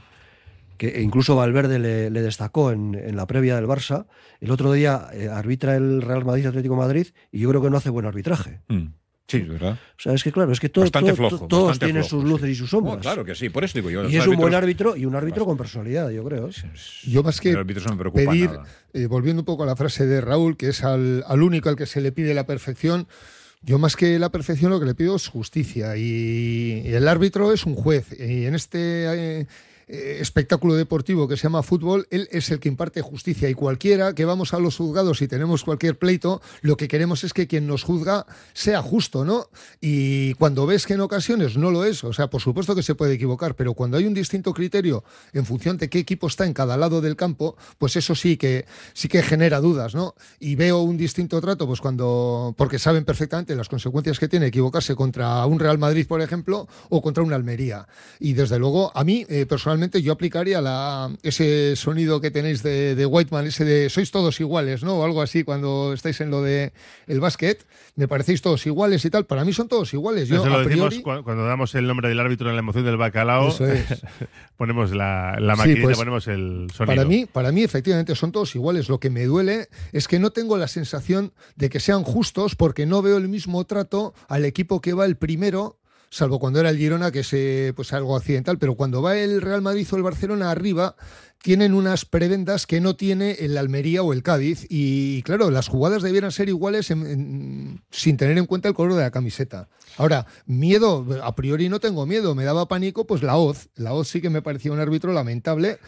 [0.78, 4.06] que incluso Valverde le, le destacó en, en la previa del Barça,
[4.40, 7.76] el otro día eh, arbitra el Real Madrid Atlético Madrid y yo creo que no
[7.76, 8.60] hace buen arbitraje.
[8.68, 8.86] Mm.
[9.28, 9.72] Sí, es verdad.
[9.72, 12.24] O sea, es que claro, es que todo, Bastante todo- flojo, todos tienen flojo, sus
[12.30, 12.96] luces y sus sombras.
[12.96, 14.00] Oh, claro que sí, por eso digo yo.
[14.00, 16.48] y los es un buen árbitro y un árbitro con personalidad, yo creo.
[16.48, 16.52] ¿eh?
[17.04, 17.64] Yo más que no
[18.12, 18.50] pedir,
[18.92, 21.76] eh, volviendo un poco a la frase de Raúl, que es al, al único al
[21.76, 23.06] que se le pide la perfección,
[23.62, 25.96] yo más que la perfección lo que le pido es justicia.
[25.96, 28.08] Y, y el árbitro es un juez.
[28.18, 29.46] Y en este
[29.88, 33.48] eh, espectáculo deportivo que se llama fútbol, él es el que imparte justicia.
[33.48, 37.32] Y cualquiera que vamos a los juzgados y tenemos cualquier pleito, lo que queremos es
[37.32, 39.48] que quien nos juzga sea justo, ¿no?
[39.80, 42.94] Y cuando ves que en ocasiones no lo es, o sea, por supuesto que se
[42.94, 46.54] puede equivocar, pero cuando hay un distinto criterio en función de qué equipo está en
[46.54, 50.14] cada lado del campo, pues eso sí que sí que genera dudas, ¿no?
[50.38, 54.94] Y veo un distinto trato, pues cuando porque saben perfectamente las consecuencias que tiene equivocarse
[54.94, 57.88] contra un Real Madrid, por ejemplo, o contra una Almería.
[58.20, 62.62] Y desde luego, a mí eh, personalmente personalmente yo aplicaría la, ese sonido que tenéis
[62.62, 64.98] de, de Whiteman, ese de sois todos iguales, ¿no?
[64.98, 66.72] O algo así cuando estáis en lo de
[67.06, 67.64] el básquet,
[67.96, 69.24] me parecéis todos iguales y tal.
[69.24, 70.28] Para mí son todos iguales.
[70.28, 72.60] Yo, Eso lo a decimos priori, cu- cuando damos el nombre del árbitro en la
[72.60, 73.48] emoción del bacalao.
[73.48, 73.86] Eso es.
[74.58, 76.86] ponemos la, la Sí, maquinita, pues, ponemos el sonido.
[76.94, 78.88] Para mí, para mí, efectivamente, son todos iguales.
[78.90, 82.84] Lo que me duele es que no tengo la sensación de que sean justos porque
[82.84, 85.78] no veo el mismo trato al equipo que va el primero,
[86.12, 89.40] salvo cuando era el Girona, que es eh, pues algo accidental, pero cuando va el
[89.40, 90.94] Real Madrid o el Barcelona arriba,
[91.42, 94.64] tienen unas prebendas que no tiene el Almería o el Cádiz.
[94.68, 98.94] Y claro, las jugadas debieran ser iguales en- en- sin tener en cuenta el color
[98.94, 99.68] de la camiseta.
[99.98, 103.68] Ahora, miedo, a priori no tengo miedo, me daba pánico, pues la Oz.
[103.74, 105.78] La Oz sí que me parecía un árbitro lamentable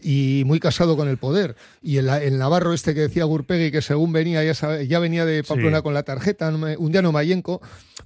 [0.00, 1.56] y muy casado con el poder.
[1.82, 5.24] Y el, el Navarro este que decía Gurpegui, que según venía, ya, sabe- ya venía
[5.24, 5.82] de Pamplona Sí.
[5.82, 7.60] con la tarjeta, un día no Mayenco.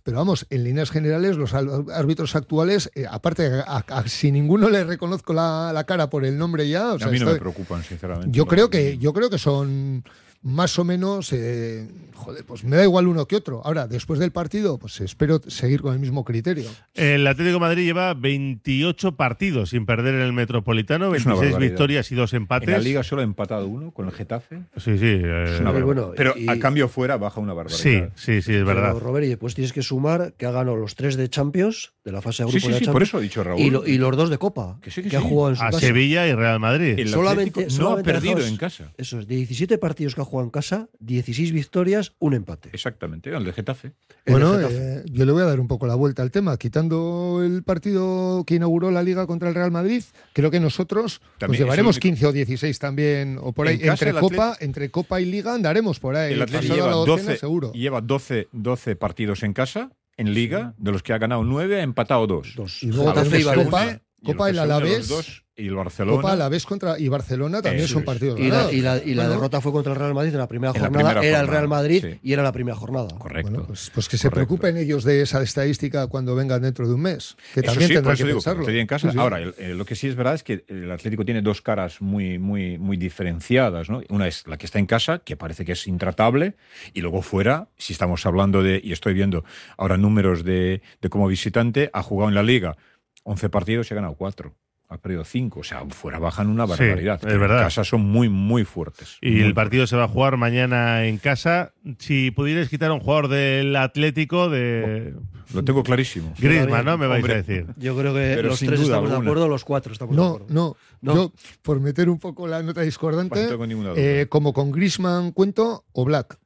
[0.05, 4.85] Pero vamos, en líneas generales, los árbitros actuales, eh, aparte, a- a- si ninguno le
[4.85, 7.83] reconozco la, la cara por el nombre ya, o sea, a mí no me preocupan,
[7.83, 8.31] sinceramente.
[8.37, 10.05] yo No, creo que yo creo que son
[10.45, 14.33] más o menos eh, joder pues me da igual uno que otro ahora después del
[14.33, 19.71] partido pues espero seguir con el mismo criterio El Atlético de Madrid lleva 28 partidos
[19.71, 21.71] sin perder en el Metropolitano, Es una 26 barbaridad.
[21.71, 22.69] victorias y dos empates.
[22.69, 24.63] En la liga solo ha empatado uno con el Getafe.
[24.79, 25.05] Sí, sí.
[25.07, 27.79] eh, Es una Pero bueno, Pero y- a cambio fuera baja una barbaridad.
[27.81, 28.95] Sí, sí, sí, es verdad.
[28.95, 32.11] Pero, Robert, y después tienes que sumar que ha ganado los tres de Champions, de
[32.13, 32.93] la fase de Sí, grupo sí, de sí, Champions.
[32.93, 33.61] por eso ha dicho Raúl.
[33.61, 35.27] Y, lo- y los dos de Copa, Que sí, que, que ha sí.
[35.29, 35.79] jugado en su A casa.
[35.81, 36.99] Sevilla y Real Madrid.
[36.99, 38.93] El solamente, Atlético no ha solamente perdido dejaos- en casa.
[38.99, 42.71] Eso es, de 17 partidos que ha jugado en casa, 16 victorias, un empate.
[42.73, 43.93] Exactamente, el de Getafe.
[44.25, 44.95] El bueno de Getafe.
[44.99, 48.45] eh, yo le voy a dar un poco la vuelta al tema quitando el partido
[48.47, 52.03] que inauguró la liga contra el Real Madrid creo que nosotros También el llevaremos único-
[52.03, 55.55] 15 o 16 también o por ahí En casa entre Copa entre Copa y Liga
[55.55, 59.91] andaremos por ahí El Atlético lleva, la 12, seguro lleva 12, 12 partidos en casa,
[60.17, 62.55] en Liga, de los que ha ganado 9, ha empatado 2.
[62.57, 62.83] Dos.
[62.83, 66.17] y luego se une, Copa el Alavés y el Barcelona.
[66.17, 68.07] Copa Alavés contra y Barcelona también Eso son es.
[68.07, 68.73] partidos Y la, ganados.
[68.73, 70.81] y la- y la Bueno, derrota fue contra el Real Madrid en la primera En
[70.83, 71.11] la jornada.
[71.11, 72.19] primera era el Real Madrid sí.
[72.23, 73.09] y era la primera jornada.
[73.19, 73.51] Correcto.
[73.51, 74.47] Bueno, pues, pues que se Correcto.
[74.57, 77.37] preocupen ellos de esa estadística cuando vengan dentro de un mes.
[77.53, 78.69] Que Eso también sí, tendrán que digo, pensarlo.
[78.69, 79.09] en casa.
[79.09, 79.19] Sí, sí.
[79.19, 82.01] Ahora, el- eh, lo que sí es verdad es que el Atlético tiene dos caras
[82.01, 83.91] muy, muy, muy diferenciadas.
[83.91, 84.01] ¿no?
[84.09, 86.55] Una es la que está en casa, que parece que es intratable,
[86.95, 89.45] y luego fuera, si estamos hablando de, y estoy viendo
[89.77, 92.77] ahora números de, de como visitante, ha jugado en la liga
[93.25, 94.53] 11 partidos y ha ganado 4.
[94.89, 95.61] Ha perdido 5.
[95.61, 97.15] O sea, fuera bajan una Sí, barbaridad.
[97.15, 97.59] es Pero verdad.
[97.61, 99.17] En casa son muy, muy fuertes.
[99.23, 101.73] Y Muy el partido se va a jugar mañana en casa.
[101.99, 105.15] Si pudierais quitar a un jugador del Atlético, de.
[105.55, 106.35] Lo tengo clarísimo.
[106.39, 106.99] Griezmann, ¿no?
[106.99, 107.67] Me vais Hombre, a decir.
[107.79, 109.31] Yo creo que Pero los tres estamos de alguna.
[109.31, 110.47] acuerdo, los cuatro estamos de No, acuerdo.
[110.51, 111.15] no, No.
[111.15, 114.01] Yo, por meter un poco la nota discordante, No tengo ninguna duda.
[114.01, 116.39] eh, como con Grisman cuento o Black.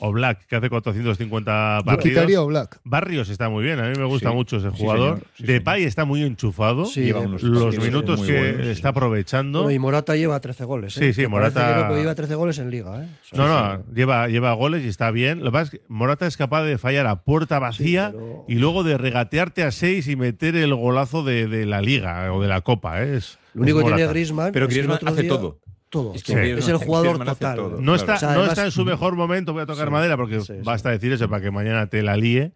[0.00, 2.14] O Black, que hace 450 Yo partidos.
[2.14, 2.80] quitaría o Black.
[2.84, 5.14] Barrios está muy bien, a mí me gusta Sí, mucho ese sí, jugador.
[5.18, 6.86] señor, sí, Depay está muy enchufado.
[6.86, 8.70] Sí, Lleva unos Los minutos que buenos, sí.
[8.72, 9.70] está aprovechando.
[9.70, 10.96] Y Morata lleva 13 goles.
[10.96, 11.00] ¿eh?
[11.00, 13.04] Sí, sí, Que Morata- que lleva 13 goles en Liga.
[13.04, 13.08] ¿eh?
[13.32, 13.84] No, sí.
[13.88, 15.40] no, lleva, lleva goles y está bien.
[15.40, 18.54] Lo que pasa es que Morata es capaz de fallar a puerta vacía pero- y
[18.54, 22.48] luego de regatearte a seis y meter el golazo de, de la liga o de
[22.48, 23.02] la copa.
[23.02, 23.16] ¿eh?
[23.16, 24.10] Es, Lo único es que tiene.
[24.10, 25.58] Griezmann Pero es que el Griezmann hace día- todo.
[25.90, 26.14] Todo.
[26.14, 26.32] Es que
[26.62, 26.70] Sí.
[26.70, 27.56] El jugador total.
[27.56, 27.80] todo.
[27.80, 29.92] No está, O sea, no además- está en su mejor momento, voy a tocar Sí.
[29.92, 30.52] madera porque Sí, sí.
[30.64, 32.52] basta decir eso para que mañana te la líe.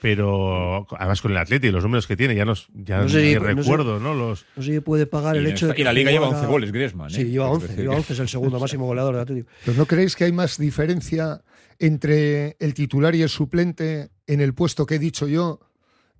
[0.00, 3.20] Pero además con el Atleti y los números que tiene, ya, nos, ya No sé
[3.20, 4.14] ni si- no sé- recuerdo, ¿no?
[4.14, 6.40] Los, No sé si puede pagar el hecho de que y la Liga lleva jugara-
[6.42, 7.10] 11 goles, Griezmann.
[7.10, 7.14] ¿eh?
[7.14, 7.66] Sí, lleva Es 11.
[7.66, 9.48] decir, Lleva que- 11, es el segundo máximo goleador del Atlético.
[9.64, 11.42] ¿Pero no creéis que hay más diferencia
[11.80, 15.58] entre el titular y el suplente en el puesto que he dicho yo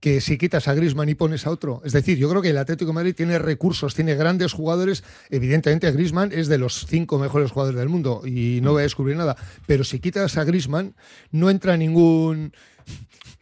[0.01, 1.83] que si quitas a Griezmann y pones a otro?
[1.85, 5.03] Es decir, yo creo que el Atlético de Madrid tiene recursos, tiene grandes jugadores.
[5.31, 9.17] Evidentemente, Griezmann es de los cinco mejores jugadores del mundo y no voy a descubrir
[9.17, 9.37] nada.
[9.67, 10.95] Pero si quitas a Griezmann,
[11.33, 12.53] no entra ningún.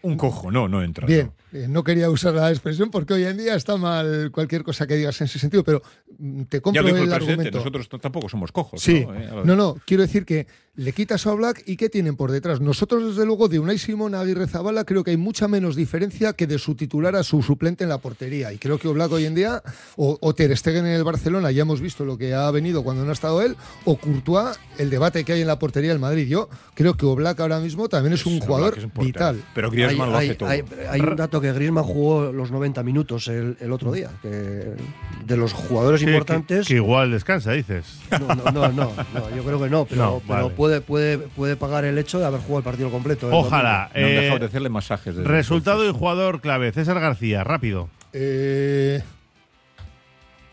[0.03, 1.07] Un cojo, no, no entra.
[1.07, 4.87] Bien, eh, no quería usar la expresión porque hoy en día está mal cualquier cosa
[4.87, 5.83] que digas en ese sentido, pero
[6.19, 7.59] mm, te Ya compro dijo el argumento.
[7.59, 8.81] nosotros tampoco somos cojos.
[8.81, 9.15] Sí, ¿no?
[9.15, 10.47] Eh, no, no, quiero decir que
[10.77, 12.61] le quitas a Black y ¿qué tienen por detrás?
[12.61, 16.35] Nosotros, desde luego, de Unai Simón a Aguirre Zabala, creo que hay mucha menos diferencia
[16.35, 18.53] que de su titular a su suplente en la portería.
[18.53, 19.62] Y creo que Oblak hoy en día,
[19.97, 23.05] o, o Ter Stegen en el Barcelona, ya hemos visto lo que ha venido cuando
[23.05, 23.57] no ha estado él,
[23.87, 26.27] o Courtois, el debate que hay en la portería del Madrid.
[26.29, 29.43] Yo creo que Oblak ahora mismo también es un jugador es vital.
[29.55, 30.49] Pero Griezmann lo hay, hace todo.
[30.51, 34.11] hay- hay un dato que Griezmann jugó los 90 minutos el, el otro día.
[34.20, 34.74] Que
[35.27, 36.66] de los jugadores Sí, que- importantes.
[36.68, 37.87] Que, igual descansa, dices.
[38.11, 40.55] No, no, no, no, no, yo creo que no, pero, No, pero vale.
[40.55, 43.29] puede, puede, puede pagar el hecho de haber jugado el partido completo.
[43.33, 43.91] Ojalá.
[43.95, 45.17] No han Eh, dejado de hacerle masajes.
[45.17, 46.73] resultado y jugador clave.
[46.73, 47.89] César García, rápido.
[48.12, 49.03] Eh,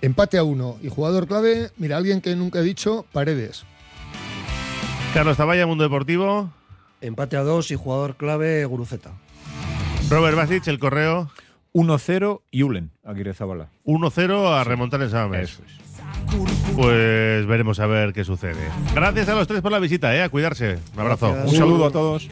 [0.01, 0.77] empate a uno.
[0.81, 3.65] Y jugador clave, mira, alguien que nunca he dicho, Paredes.
[5.13, 6.51] Carlos Taballa, Mundo Deportivo.
[7.01, 9.11] Empate a dos y jugador clave Guruceta.
[10.09, 11.29] Robert Basic, el correo.
[11.73, 13.69] 1-0 y Ulen, Aguirre Zabala.
[13.83, 15.59] 1-0 a remontar en Samamés.
[16.75, 18.67] Pues veremos a ver qué sucede.
[18.93, 20.23] Gracias a los tres por la visita, ¿eh?
[20.23, 20.79] A cuidarse.
[20.93, 21.35] Un abrazo.
[21.45, 22.27] Un saludo a todos.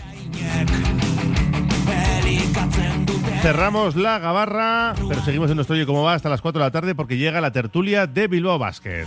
[3.42, 6.72] Cerramos la gabarra, pero seguimos en nuestro Oye Cómo Va hasta las 4 de la
[6.72, 9.06] tarde porque llega la tertulia de Bilbao Basket.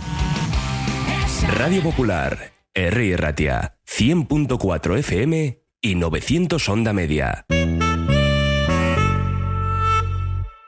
[1.57, 3.17] Radio Popular, R.
[3.17, 7.45] Ratia, 100.4 FM y 900 Onda Media.